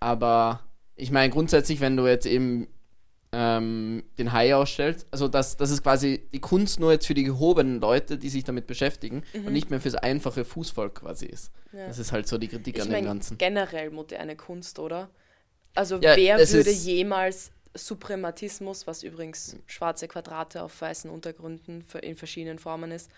aber 0.00 0.60
ich 0.94 1.10
meine 1.10 1.30
grundsätzlich, 1.30 1.80
wenn 1.80 1.96
du 1.98 2.06
jetzt 2.06 2.24
eben 2.24 2.68
ähm, 3.38 4.02
den 4.18 4.32
Hai 4.32 4.54
ausstellst, 4.54 5.06
also 5.10 5.28
dass 5.28 5.58
das 5.58 5.70
ist 5.70 5.82
quasi 5.82 6.26
die 6.32 6.40
Kunst 6.40 6.80
nur 6.80 6.92
jetzt 6.92 7.06
für 7.06 7.12
die 7.12 7.24
gehobenen 7.24 7.80
Leute, 7.80 8.16
die 8.16 8.30
sich 8.30 8.44
damit 8.44 8.66
beschäftigen 8.66 9.22
und 9.34 9.52
nicht 9.52 9.68
mehr 9.70 9.80
fürs 9.80 9.94
einfache 9.94 10.44
Fußvolk 10.46 10.94
quasi 11.02 11.26
ist. 11.26 11.52
Mhm. 11.72 11.78
Ja. 11.80 11.86
Das 11.88 11.98
ist 11.98 12.12
halt 12.12 12.26
so 12.26 12.38
die 12.38 12.48
Kritik 12.48 12.76
Ich 12.76 12.82
an 12.82 12.90
dem 12.90 13.04
Ganzen. 13.04 13.36
generell 13.36 13.90
moderne 13.90 14.36
Kunst, 14.36 14.78
oder? 14.78 15.10
Also 15.74 15.96
Ja, 16.00 16.16
wer 16.16 16.38
würde 16.38 16.70
jemals 16.70 17.50
Suprematismus, 17.74 18.86
was 18.86 19.02
übrigens 19.02 19.56
schwarze 19.66 20.08
Quadrate 20.08 20.62
auf 20.62 20.80
weißen 20.80 21.10
Untergründen 21.10 21.84
in 22.00 22.16
verschiedenen 22.16 22.58
Formen 22.58 22.90
ist, 22.90 23.10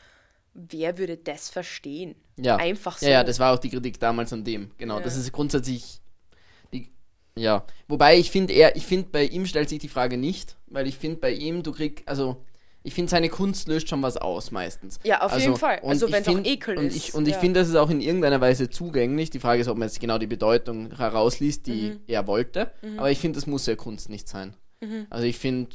wer 0.54 0.98
würde 0.98 1.16
das 1.16 1.48
verstehen? 1.48 2.16
Ja. 2.36 2.56
Einfach 2.56 2.98
so. 2.98 3.06
Ja, 3.06 3.12
ja, 3.12 3.24
das 3.24 3.38
war 3.38 3.54
auch 3.54 3.58
die 3.58 3.70
Kritik 3.70 4.00
damals 4.00 4.32
an 4.32 4.42
dem. 4.42 4.72
Genau, 4.78 4.98
Ja. 4.98 5.04
das 5.04 5.16
ist 5.16 5.30
grundsätzlich 5.30 6.00
ja. 7.38 7.64
Wobei 7.88 8.18
ich 8.18 8.30
finde 8.30 8.52
er, 8.52 8.76
ich 8.76 8.86
finde 8.86 9.08
bei 9.10 9.24
ihm 9.24 9.46
stellt 9.46 9.68
sich 9.68 9.78
die 9.78 9.88
Frage 9.88 10.16
nicht, 10.16 10.56
weil 10.66 10.86
ich 10.86 10.96
finde 10.98 11.18
bei 11.18 11.32
ihm, 11.32 11.62
du 11.62 11.72
kriegst, 11.72 12.06
also 12.08 12.44
ich 12.82 12.94
finde 12.94 13.10
seine 13.10 13.28
Kunst 13.28 13.68
löst 13.68 13.88
schon 13.88 14.02
was 14.02 14.16
aus 14.16 14.50
meistens. 14.50 14.98
Ja, 15.04 15.20
auf 15.22 15.38
jeden 15.38 15.56
Fall. 15.56 15.78
und 15.82 15.90
Also 15.90 16.06
ich 16.06 16.12
wenn's 16.12 16.28
auch 16.28 16.44
Ekel 16.44 16.78
und 16.78 16.86
ist, 16.86 16.96
Ich, 16.96 17.14
und 17.14 17.26
ich 17.28 17.34
ja. 17.34 17.40
finde, 17.40 17.60
das 17.60 17.68
ist 17.68 17.74
auch 17.74 17.90
in 17.90 18.00
irgendeiner 18.00 18.40
Weise 18.40 18.70
zugänglich. 18.70 19.30
Die 19.30 19.40
Frage 19.40 19.60
ist, 19.60 19.68
ob 19.68 19.76
man 19.76 19.88
jetzt 19.88 20.00
genau 20.00 20.16
die 20.18 20.26
Bedeutung 20.26 20.96
herausliest, 20.96 21.66
die 21.66 21.90
Mhm. 21.90 22.00
er 22.06 22.26
wollte. 22.26 22.70
Aber 22.96 23.10
ich 23.10 23.18
finde, 23.18 23.36
das 23.36 23.46
muss 23.46 23.66
ja 23.66 23.74
Kunst 23.76 24.08
nicht 24.08 24.28
sein. 24.28 24.54
Also 25.10 25.26
ich 25.26 25.36
finde, 25.38 25.70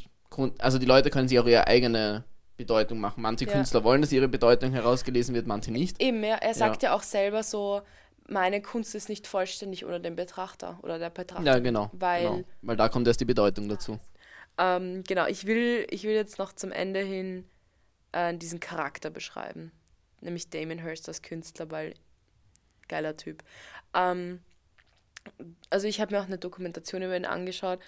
also 0.59 0.79
die 0.79 0.85
Leute 0.85 1.09
können 1.09 1.27
sich 1.27 1.37
auch 1.39 1.45
ihre 1.45 1.67
eigene 1.67 2.23
Bedeutung 2.55 2.99
machen. 2.99 3.21
Manche 3.21 3.45
Ja. 3.45 3.51
Künstler 3.51 3.83
wollen, 3.83 4.01
dass 4.01 4.11
ihre 4.11 4.27
Bedeutung 4.29 4.71
herausgelesen 4.71 5.35
wird, 5.35 5.45
manche 5.45 5.71
nicht. 5.71 6.01
Eben, 6.01 6.23
ja, 6.23 6.35
er 6.35 6.53
sagt 6.53 6.83
ja. 6.83 6.95
auch 6.95 7.03
selber 7.03 7.43
so, 7.43 7.81
meine 8.33 8.61
Kunst 8.61 8.95
ist 8.95 9.07
nicht 9.07 9.27
vollständig 9.27 9.85
ohne 9.85 10.01
den 10.01 10.15
Betrachter 10.15 10.79
oder 10.81 10.99
der 10.99 11.09
Betrachter. 11.09 11.45
Ja, 11.45 11.59
genau. 11.59 11.89
Weil, 11.93 12.23
genau. 12.23 12.43
Weil 12.61 12.75
da 12.75 12.89
kommt 12.89 13.07
erst 13.07 13.21
die 13.21 13.25
Bedeutung 13.25 13.69
dazu. 13.69 13.99
Ähm, 14.57 15.03
genau, 15.07 15.27
ich 15.27 15.45
will, 15.45 15.87
ich 15.89 16.03
will 16.03 16.13
jetzt 16.13 16.39
noch 16.39 16.51
zum 16.53 16.71
Ende 16.71 16.99
hin 16.99 17.45
äh, 18.11 18.35
diesen 18.35 18.59
Charakter 18.59 19.09
beschreiben. 19.09 19.71
Nämlich 20.21 20.49
Damon 20.49 20.79
Hirst 20.79 21.07
als 21.07 21.21
Künstler, 21.21 21.71
weil 21.71 21.93
geiler 22.87 23.15
Typ. 23.15 23.43
Ähm, 23.93 24.41
also 25.69 25.87
ich 25.87 26.01
habe 26.01 26.13
mir 26.13 26.21
auch 26.21 26.27
eine 26.27 26.37
Dokumentation 26.37 27.01
über 27.01 27.15
ihn 27.15 27.25
angeschaut 27.25 27.79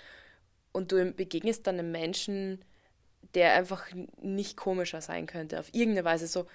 und 0.72 0.92
du 0.92 1.12
begegnest 1.12 1.68
dann 1.68 1.80
einem 1.80 1.92
Menschen, 1.92 2.64
der 3.34 3.54
einfach 3.54 3.86
nicht 4.22 4.58
komischer 4.58 5.02
sein 5.02 5.26
könnte, 5.26 5.60
auf 5.60 5.74
irgendeine 5.74 6.06
Weise. 6.06 6.28
So, 6.28 6.48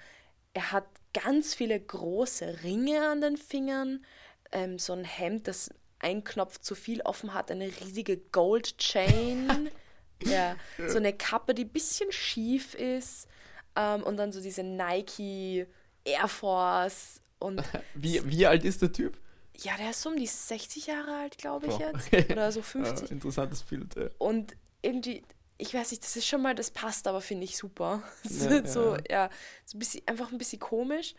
er 0.53 0.71
hat 0.71 0.85
ganz 1.13 1.53
viele 1.55 1.79
große 1.79 2.63
Ringe 2.63 3.07
an 3.09 3.21
den 3.21 3.37
Fingern, 3.37 4.05
ähm, 4.51 4.79
so 4.79 4.93
ein 4.93 5.03
Hemd, 5.05 5.47
das 5.47 5.69
ein 5.99 6.23
Knopf 6.23 6.59
zu 6.59 6.75
viel 6.75 7.01
offen 7.01 7.33
hat, 7.33 7.51
eine 7.51 7.67
riesige 7.67 8.17
Gold 8.17 8.77
Chain, 8.77 9.69
ja, 10.23 10.55
so 10.87 10.97
eine 10.97 11.13
Kappe, 11.13 11.53
die 11.53 11.65
ein 11.65 11.69
bisschen 11.69 12.11
schief 12.11 12.73
ist 12.75 13.27
ähm, 13.75 14.03
und 14.03 14.17
dann 14.17 14.31
so 14.31 14.41
diese 14.41 14.63
Nike 14.63 15.67
Air 16.03 16.27
Force 16.27 17.21
und 17.39 17.61
Wie, 17.93 18.21
wie 18.29 18.45
alt 18.45 18.63
ist 18.63 18.81
der 18.81 18.91
Typ? 18.91 19.17
ja, 19.57 19.77
der 19.77 19.91
ist 19.91 20.01
so 20.01 20.09
um 20.09 20.15
die 20.15 20.27
60 20.27 20.87
Jahre 20.87 21.15
alt, 21.17 21.37
glaube 21.37 21.67
ich 21.67 21.77
Boah, 21.77 21.93
jetzt, 22.11 22.31
oder 22.31 22.51
so 22.51 22.61
50 22.61 23.09
Ja, 23.09 23.15
interessantes 23.15 23.63
Bild. 23.63 23.95
Ja. 23.95 24.09
und 24.17 24.55
irgendwie, 24.81 25.23
ich 25.61 25.73
weiß 25.73 25.91
nicht, 25.91 26.03
das 26.03 26.15
ist 26.15 26.25
schon 26.27 26.41
mal, 26.41 26.55
das 26.55 26.71
passt 26.71 27.07
aber, 27.07 27.21
finde 27.21 27.45
ich 27.45 27.55
super. 27.57 28.01
So, 28.23 28.49
Ja, 28.49 28.65
so, 28.65 28.95
ja. 28.95 29.01
ja, 29.09 29.29
so 29.65 29.77
ein 29.77 29.79
bisschen, 29.79 30.01
einfach 30.07 30.31
ein 30.31 30.37
bisschen 30.37 30.59
komisch. 30.59 31.13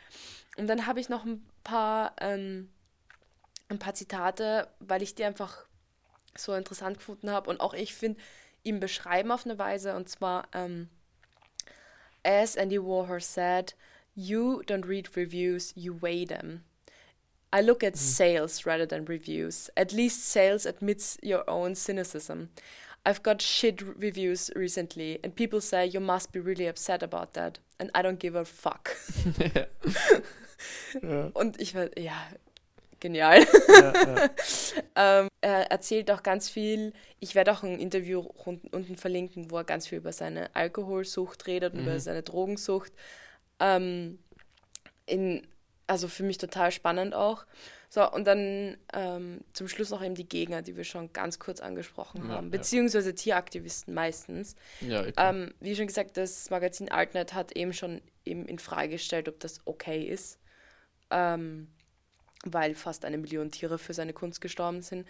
Und 0.56 0.66
dann 0.66 0.86
habe 0.86 1.00
ich 1.00 1.08
noch 1.08 1.24
ein 1.24 1.46
paar, 1.64 2.14
ähm, 2.20 2.68
ein 3.68 3.78
paar 3.78 3.94
Zitate, 3.94 4.68
weil 4.80 5.02
ich 5.02 5.14
die 5.14 5.24
einfach 5.24 5.64
so 6.36 6.54
interessant 6.54 6.98
gefunden 6.98 7.30
habe 7.30 7.48
und 7.50 7.60
auch 7.60 7.74
ich 7.74 7.94
finde, 7.94 8.20
ihn 8.64 8.80
beschreiben 8.80 9.30
auf 9.30 9.44
eine 9.44 9.58
Weise 9.58 9.94
und 9.96 10.08
zwar, 10.08 10.48
ähm, 10.52 10.88
as 12.24 12.56
Andy 12.56 12.78
Warhol 12.80 13.20
said, 13.20 13.76
you 14.14 14.62
don't 14.62 14.86
read 14.88 15.16
reviews, 15.16 15.72
you 15.76 16.00
weigh 16.00 16.26
them. 16.26 16.64
I 17.54 17.60
look 17.60 17.84
at 17.84 17.96
sales 17.96 18.66
rather 18.66 18.86
than 18.86 19.04
reviews. 19.06 19.70
At 19.76 19.92
least 19.92 20.30
sales 20.32 20.66
admits 20.66 21.18
your 21.22 21.48
own 21.48 21.74
cynicism. 21.74 22.48
I've 23.04 23.22
got 23.22 23.42
shit 23.42 23.82
reviews 23.82 24.50
recently, 24.54 25.18
and 25.24 25.34
people 25.34 25.60
say 25.60 25.86
you 25.86 26.00
must 26.00 26.32
be 26.32 26.40
really 26.40 26.68
upset 26.68 27.02
about 27.02 27.32
that. 27.34 27.58
And 27.80 27.90
I 27.94 28.02
don't 28.02 28.18
give 28.18 28.36
a 28.36 28.44
fuck. 28.44 28.96
Und 31.34 31.60
ich 31.60 31.74
war, 31.74 31.86
ja, 31.98 32.14
genial. 33.00 33.40
ähm, 34.96 35.28
er 35.40 35.70
erzählt 35.70 36.10
auch 36.10 36.22
ganz 36.22 36.48
viel. 36.48 36.92
Ich 37.20 37.34
werde 37.34 37.52
auch 37.52 37.62
ein 37.62 37.78
Interview 37.78 38.20
unten, 38.20 38.68
unten 38.68 38.96
verlinken, 38.96 39.50
wo 39.50 39.58
er 39.58 39.64
ganz 39.64 39.88
viel 39.88 39.98
über 39.98 40.12
seine 40.12 40.54
Alkoholsucht 40.54 41.46
redet 41.46 41.74
und 41.74 41.80
über 41.80 41.98
seine 42.00 42.22
Drogensucht. 42.22 42.92
Ähm, 43.58 44.18
in, 45.06 45.46
also 45.86 46.08
für 46.08 46.22
mich 46.22 46.38
total 46.38 46.70
spannend 46.72 47.14
auch. 47.14 47.44
So, 47.94 48.10
und 48.10 48.24
dann 48.26 48.78
ähm, 48.94 49.42
zum 49.52 49.68
Schluss 49.68 49.90
noch 49.90 50.02
eben 50.02 50.14
die 50.14 50.26
Gegner, 50.26 50.62
die 50.62 50.78
wir 50.78 50.84
schon 50.84 51.12
ganz 51.12 51.38
kurz 51.38 51.60
angesprochen 51.60 52.22
Ja, 52.26 52.36
haben, 52.36 52.46
ja. 52.46 52.50
beziehungsweise 52.50 53.14
Tieraktivisten 53.14 53.92
meistens. 53.92 54.56
Ja, 54.80 55.04
ich- 55.04 55.12
Ähm, 55.18 55.52
wie 55.60 55.76
schon 55.76 55.88
gesagt, 55.88 56.16
das 56.16 56.48
Magazin 56.48 56.90
Altnet 56.90 57.34
hat 57.34 57.52
eben 57.52 57.74
schon 57.74 58.00
eben 58.24 58.46
in 58.46 58.58
Frage 58.58 58.92
gestellt, 58.92 59.28
ob 59.28 59.38
das 59.40 59.60
okay 59.66 60.04
ist, 60.04 60.38
ähm, 61.10 61.68
weil 62.44 62.74
fast 62.74 63.04
eine 63.04 63.18
Million 63.18 63.50
Tiere 63.50 63.76
für 63.76 63.92
seine 63.92 64.14
Kunst 64.14 64.40
gestorben 64.40 64.80
sind. 64.80 65.06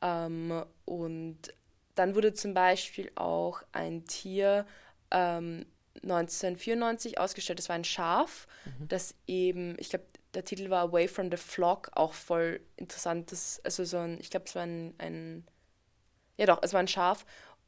Ähm, 0.00 0.64
und 0.84 1.38
dann 1.96 2.14
wurde 2.14 2.34
zum 2.34 2.54
Beispiel 2.54 3.10
auch 3.16 3.64
ein 3.72 4.04
Tier 4.04 4.64
ähm, 5.10 5.66
1994 6.04 7.18
ausgestellt, 7.18 7.58
das 7.58 7.68
war 7.68 7.74
ein 7.74 7.82
Schaf, 7.84 8.46
das 8.88 9.16
eben, 9.26 9.74
ich 9.80 9.90
glaube, 9.90 10.04
der 10.34 10.44
Titel 10.44 10.70
war 10.70 10.82
Away 10.82 11.08
from 11.08 11.30
the 11.30 11.36
Flock, 11.36 11.90
auch 11.94 12.12
voll 12.14 12.60
interessantes, 12.76 13.60
also 13.64 13.84
so 13.84 13.98
ein, 13.98 14.18
ich 14.20 14.30
glaube, 14.30 14.46
es 14.46 14.54
war 14.54 14.62
ein, 14.62 14.94
ein 14.98 15.44
ja 16.36 16.46
doch, 16.46 16.60
es 16.62 16.72
war 16.72 16.80
ein 16.80 16.88
Schaf. 16.88 17.24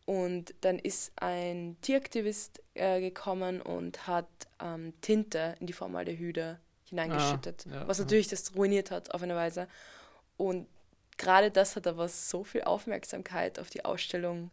Und 0.07 0.55
dann 0.61 0.79
ist 0.79 1.13
ein 1.17 1.79
Tieraktivist 1.81 2.63
äh, 2.75 3.01
gekommen 3.01 3.63
und 3.63 4.07
hat 4.07 4.29
ähm, 4.63 4.93
Tinte 5.01 5.55
in 5.61 5.67
die 5.67 5.73
Formaldehyde 5.73 6.61
hineingeschüttet, 6.85 7.65
Ah, 7.71 7.75
ja, 7.75 7.89
was 7.89 7.99
ja. 7.99 8.05
natürlich 8.05 8.29
das 8.29 8.55
ruiniert 8.55 8.91
hat 8.91 9.13
auf 9.13 9.23
eine 9.23 9.35
Weise. 9.35 9.67
Und 10.37 10.67
gerade 11.17 11.51
das 11.51 11.75
hat 11.75 11.87
aber 11.87 12.09
so 12.09 12.45
viel 12.45 12.65
Aufmerksamkeit 12.65 13.59
auf 13.59 13.71
die 13.71 13.85
Ausstellung 13.87 14.51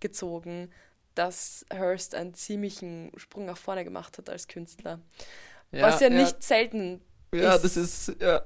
gezogen, 0.00 0.70
dass 1.14 1.64
Hearst 1.72 2.14
einen 2.14 2.34
ziemlichen 2.34 3.10
Sprung 3.16 3.46
nach 3.46 3.56
vorne 3.56 3.84
gemacht 3.84 4.18
hat 4.18 4.28
als 4.28 4.48
Künstler. 4.48 5.00
was 5.70 6.00
ja, 6.00 6.10
nicht 6.10 6.42
selten 6.42 7.00
Ja, 7.32 7.54
ist- 7.54 7.64
das 7.64 7.76
ist, 7.76 8.20
ja. 8.20 8.42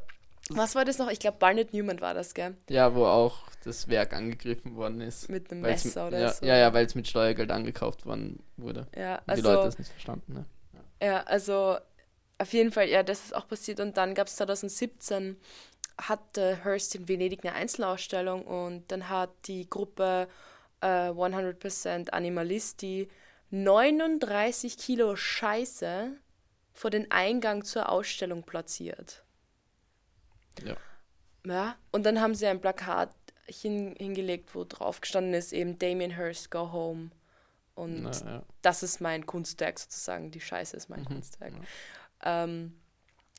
Was 0.50 0.74
war 0.74 0.84
das 0.84 0.98
noch? 0.98 1.10
Ich 1.10 1.18
glaube, 1.18 1.38
Barnett 1.38 1.72
Newman 1.72 2.00
war 2.00 2.12
das, 2.12 2.34
gell? 2.34 2.54
Ja, 2.68 2.94
wo 2.94 3.06
auch 3.06 3.38
das 3.64 3.88
Werk 3.88 4.12
angegriffen 4.12 4.76
worden 4.76 5.00
ist. 5.00 5.30
Mit 5.30 5.50
einem 5.50 5.62
Messer 5.62 6.08
oder 6.08 6.20
ja, 6.20 6.32
so. 6.32 6.44
Ja, 6.44 6.56
ja, 6.56 6.74
weil 6.74 6.84
es 6.84 6.94
mit 6.94 7.08
Steuergeld 7.08 7.50
angekauft 7.50 8.04
worden 8.04 8.40
wurde. 8.58 8.86
Ja, 8.94 9.22
also, 9.26 9.42
die 9.42 9.48
Leute 9.48 9.64
das 9.64 9.78
nicht 9.78 9.90
verstanden, 9.90 10.34
ne? 10.34 10.44
Ja, 11.02 11.22
also 11.22 11.78
auf 12.38 12.52
jeden 12.52 12.72
Fall, 12.72 12.88
ja, 12.88 13.02
das 13.02 13.24
ist 13.26 13.34
auch 13.34 13.48
passiert. 13.48 13.80
Und 13.80 13.96
dann 13.96 14.14
gab 14.14 14.26
es 14.26 14.36
2017, 14.36 15.38
hatte 15.98 16.62
Hearst 16.64 16.94
in 16.94 17.08
Venedig 17.08 17.44
eine 17.44 17.54
Einzelausstellung 17.54 18.42
und 18.44 18.90
dann 18.92 19.08
hat 19.08 19.30
die 19.46 19.68
Gruppe 19.70 20.28
äh, 20.80 21.10
100% 21.10 22.10
Animalisti 22.10 23.08
39 23.50 24.76
Kilo 24.76 25.16
Scheiße 25.16 26.12
vor 26.74 26.90
den 26.90 27.10
Eingang 27.10 27.64
zur 27.64 27.88
Ausstellung 27.88 28.44
platziert. 28.44 29.24
Ja. 30.62 30.76
Ja, 31.46 31.76
und 31.92 32.04
dann 32.04 32.20
haben 32.20 32.34
sie 32.34 32.46
ein 32.46 32.60
Plakat 32.60 33.14
hin, 33.46 33.94
hingelegt, 33.98 34.54
wo 34.54 34.64
drauf 34.64 35.00
gestanden 35.00 35.34
ist, 35.34 35.52
eben 35.52 35.78
Damien 35.78 36.16
Hirst, 36.16 36.50
go 36.50 36.72
home. 36.72 37.10
Und 37.74 38.02
Na, 38.02 38.24
ja. 38.24 38.42
das 38.62 38.82
ist 38.82 39.00
mein 39.00 39.26
Kunstwerk 39.26 39.78
sozusagen, 39.78 40.30
die 40.30 40.40
Scheiße 40.40 40.76
ist 40.76 40.88
mein 40.88 41.02
Mhm, 41.02 41.04
Kunstwerk. 41.04 41.54
Ähm, 42.22 42.80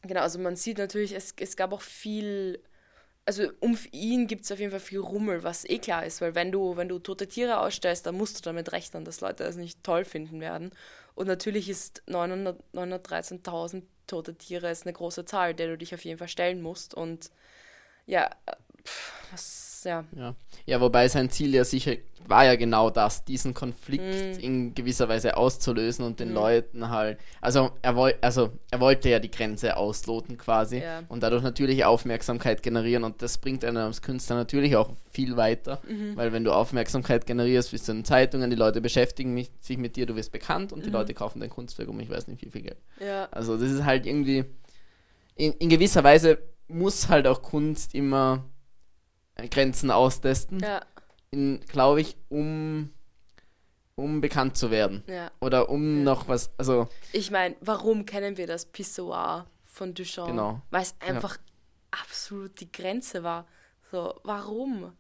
genau, 0.04 0.22
also 0.22 0.40
man 0.40 0.56
sieht 0.56 0.78
natürlich, 0.78 1.14
es, 1.14 1.34
es 1.40 1.56
gab 1.58 1.74
auch 1.74 1.82
viel 1.82 2.62
also 3.26 3.50
um 3.60 3.78
ihn 3.92 4.28
gibt 4.28 4.46
es 4.46 4.52
auf 4.52 4.60
jeden 4.60 4.72
Fall 4.72 4.80
viel 4.80 5.00
Rummel, 5.00 5.44
was 5.44 5.66
eh 5.66 5.80
klar 5.80 6.06
ist, 6.06 6.22
weil 6.22 6.36
wenn 6.36 6.52
du, 6.52 6.78
wenn 6.78 6.90
du 6.90 7.00
tote 7.00 7.28
Tiere 7.28 7.60
ausstellst, 7.60 8.06
dann 8.06 8.16
musst 8.16 8.38
du 8.38 8.42
damit 8.44 8.72
rechnen, 8.72 9.04
dass 9.04 9.22
Leute 9.22 9.44
das 9.44 9.56
nicht 9.56 9.84
toll 9.84 10.06
finden 10.06 10.40
werden. 10.40 10.72
Und 11.16 11.28
natürlich 11.28 11.70
ist 11.70 12.04
913.000 12.08 13.84
tote 14.08 14.36
Tiere 14.36 14.70
ist 14.70 14.84
eine 14.86 14.94
große 14.94 15.26
Zahl, 15.26 15.56
der 15.56 15.68
du 15.68 15.78
dich 15.78 15.94
auf 15.96 16.06
jeden 16.06 16.20
Fall 16.20 16.28
stellen 16.28 16.62
musst. 16.62 16.94
Und 16.94 17.32
ja, 18.06 18.30
pff, 18.86 19.14
was, 19.32 19.65
ja. 19.86 20.04
ja. 20.16 20.36
Ja, 20.66 20.82
wobei 20.82 21.08
sein 21.08 21.30
Ziel 21.30 21.54
ja 21.54 21.64
sicher 21.64 21.94
war 22.28 22.46
ja 22.46 22.56
genau 22.56 22.90
das, 22.90 23.24
diesen 23.24 23.54
Konflikt 23.54 24.04
mm. 24.04 24.40
in 24.40 24.76
gewisser 24.76 25.08
Weise 25.08 25.38
auszulösen 25.38 26.06
und 26.06 26.20
den 26.20 26.32
mm. 26.32 26.34
Leuten 26.34 26.90
halt, 26.90 27.20
also 27.42 27.72
er, 27.82 27.96
woll, 27.96 28.16
also 28.22 28.52
er 28.72 28.80
wollte 28.80 29.10
ja 29.10 29.20
die 29.20 29.32
Grenze 29.32 29.78
ausloten 29.78 30.38
quasi 30.38 30.80
ja. 30.80 31.04
und 31.08 31.22
dadurch 31.22 31.44
natürlich 31.44 31.86
Aufmerksamkeit 31.86 32.64
generieren 32.64 33.04
und 33.04 33.22
das 33.22 33.38
bringt 33.38 33.64
einen 33.64 33.78
als 33.78 34.02
Künstler 34.02 34.36
natürlich 34.36 34.76
auch 34.76 34.90
viel 35.12 35.38
weiter, 35.38 35.82
mhm. 35.88 36.16
weil 36.16 36.34
wenn 36.34 36.44
du 36.44 36.52
Aufmerksamkeit 36.52 37.26
generierst, 37.26 37.72
bist 37.72 37.88
du 37.88 37.92
in 37.92 38.06
Zeitungen, 38.06 38.50
die 38.50 38.56
Leute 38.56 38.82
beschäftigen 38.82 39.34
mich, 39.34 39.52
sich 39.62 39.78
mit 39.78 39.96
dir, 39.96 40.06
du 40.06 40.16
wirst 40.16 40.32
bekannt 40.32 40.74
und 40.74 40.80
mhm. 40.80 40.84
die 40.84 40.92
Leute 40.92 41.14
kaufen 41.14 41.40
dein 41.40 41.50
Kunstwerk 41.50 41.90
um 41.90 42.00
ich 42.00 42.10
weiß 42.10 42.28
nicht 42.28 42.44
wie 42.44 42.50
viel 42.50 42.62
Geld. 42.62 42.78
Ja. 43.00 43.28
Also 43.32 43.58
das 43.58 43.70
ist 43.70 43.86
halt 43.86 44.06
irgendwie, 44.06 44.46
in, 45.36 45.54
in 45.54 45.70
gewisser 45.70 46.04
Weise 46.04 46.40
muss 46.68 47.10
halt 47.10 47.28
auch 47.28 47.42
Kunst 47.42 47.94
immer 47.94 48.44
Grenzen 49.50 49.92
austesten. 49.92 50.60
Ja. 50.60 50.82
Glaube 51.68 52.02
ich, 52.02 52.16
um, 52.30 52.94
um 53.96 54.22
bekannt 54.22 54.58
zu 54.58 54.72
werden. 54.72 55.04
Ja. 55.08 55.32
Oder 55.42 55.70
um 55.70 55.98
ja. 55.98 56.04
noch 56.04 56.28
was. 56.28 56.52
Also. 56.58 56.88
Ich 57.12 57.32
meine, 57.32 57.56
warum 57.60 58.06
kennen 58.06 58.38
wir 58.38 58.48
das 58.48 58.66
Pissoir 58.66 59.48
von 59.66 59.94
Duchamp? 59.94 60.30
Genau. 60.30 60.62
Weil 60.72 60.84
es 60.84 60.96
einfach 61.00 61.36
ja. 61.36 62.02
absolut 62.02 62.60
die 62.60 62.72
Grenze 62.72 63.24
war. 63.24 63.46
So, 63.92 64.14
warum? 64.24 64.94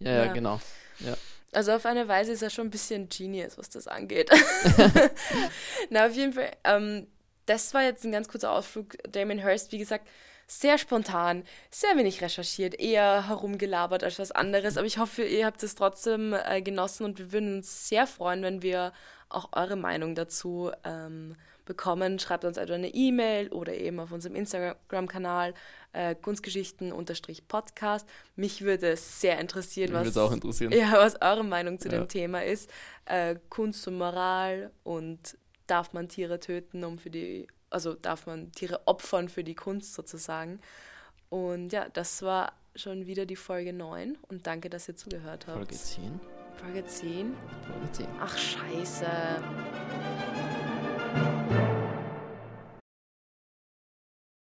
Ja, 0.00 0.24
ja, 0.24 0.32
genau. 0.32 0.60
Ja. 1.00 1.16
Also 1.52 1.72
auf 1.72 1.86
eine 1.86 2.08
Weise 2.08 2.32
ist 2.32 2.42
er 2.42 2.50
schon 2.50 2.66
ein 2.66 2.70
bisschen 2.70 3.08
Genius, 3.08 3.56
was 3.56 3.70
das 3.70 3.86
angeht. 3.86 4.30
Na, 5.90 6.06
auf 6.06 6.14
jeden 6.14 6.34
Fall, 6.34 6.50
ähm, 6.64 7.06
das 7.46 7.72
war 7.72 7.82
jetzt 7.82 8.04
ein 8.04 8.12
ganz 8.12 8.28
kurzer 8.28 8.52
Ausflug. 8.52 8.96
Damon 9.10 9.38
Hirst, 9.38 9.72
wie 9.72 9.78
gesagt, 9.78 10.06
sehr 10.48 10.78
spontan, 10.78 11.44
sehr 11.70 11.96
wenig 11.96 12.22
recherchiert, 12.22 12.80
eher 12.80 13.28
herumgelabert 13.28 14.02
als 14.02 14.18
was 14.18 14.32
anderes. 14.32 14.78
Aber 14.78 14.86
ich 14.86 14.98
hoffe, 14.98 15.22
ihr 15.22 15.44
habt 15.44 15.62
es 15.62 15.74
trotzdem 15.74 16.32
äh, 16.32 16.62
genossen 16.62 17.04
und 17.04 17.18
wir 17.18 17.32
würden 17.32 17.58
uns 17.58 17.88
sehr 17.88 18.06
freuen, 18.06 18.42
wenn 18.42 18.62
wir 18.62 18.92
auch 19.28 19.50
eure 19.52 19.76
Meinung 19.76 20.14
dazu 20.14 20.70
ähm, 20.84 21.36
bekommen. 21.66 22.18
Schreibt 22.18 22.46
uns 22.46 22.56
also 22.56 22.72
eine 22.72 22.88
E-Mail 22.88 23.48
oder 23.48 23.74
eben 23.74 24.00
auf 24.00 24.10
unserem 24.10 24.34
Instagram-Kanal 24.36 25.52
äh, 25.92 26.14
Kunstgeschichten-Podcast. 26.14 28.08
Mich 28.34 28.62
würde 28.62 28.92
es 28.92 29.20
sehr 29.20 29.38
interessieren, 29.38 29.92
was, 29.92 30.16
auch 30.16 30.32
interessieren. 30.32 30.72
Ja, 30.72 30.92
was 30.92 31.20
eure 31.20 31.44
Meinung 31.44 31.78
zu 31.78 31.88
ja. 31.88 31.98
dem 31.98 32.08
Thema 32.08 32.42
ist. 32.42 32.70
Äh, 33.04 33.36
Kunst 33.50 33.86
und 33.86 33.98
Moral 33.98 34.70
und 34.82 35.36
darf 35.66 35.92
man 35.92 36.08
Tiere 36.08 36.40
töten, 36.40 36.84
um 36.84 36.98
für 36.98 37.10
die 37.10 37.46
also 37.70 37.94
darf 37.94 38.26
man 38.26 38.52
Tiere 38.52 38.86
opfern 38.86 39.28
für 39.28 39.44
die 39.44 39.54
Kunst 39.54 39.94
sozusagen. 39.94 40.60
Und 41.30 41.72
ja, 41.72 41.88
das 41.88 42.22
war 42.22 42.52
schon 42.74 43.06
wieder 43.06 43.26
die 43.26 43.36
Folge 43.36 43.72
9 43.72 44.16
und 44.28 44.46
danke, 44.46 44.70
dass 44.70 44.88
ihr 44.88 44.96
zugehört 44.96 45.46
habt. 45.46 45.56
Folge 45.56 45.74
10. 45.74 46.20
Folge 46.54 46.86
10? 46.86 47.34
Folge 47.66 47.92
10. 47.92 48.06
Ach, 48.20 48.36
scheiße. 48.36 49.06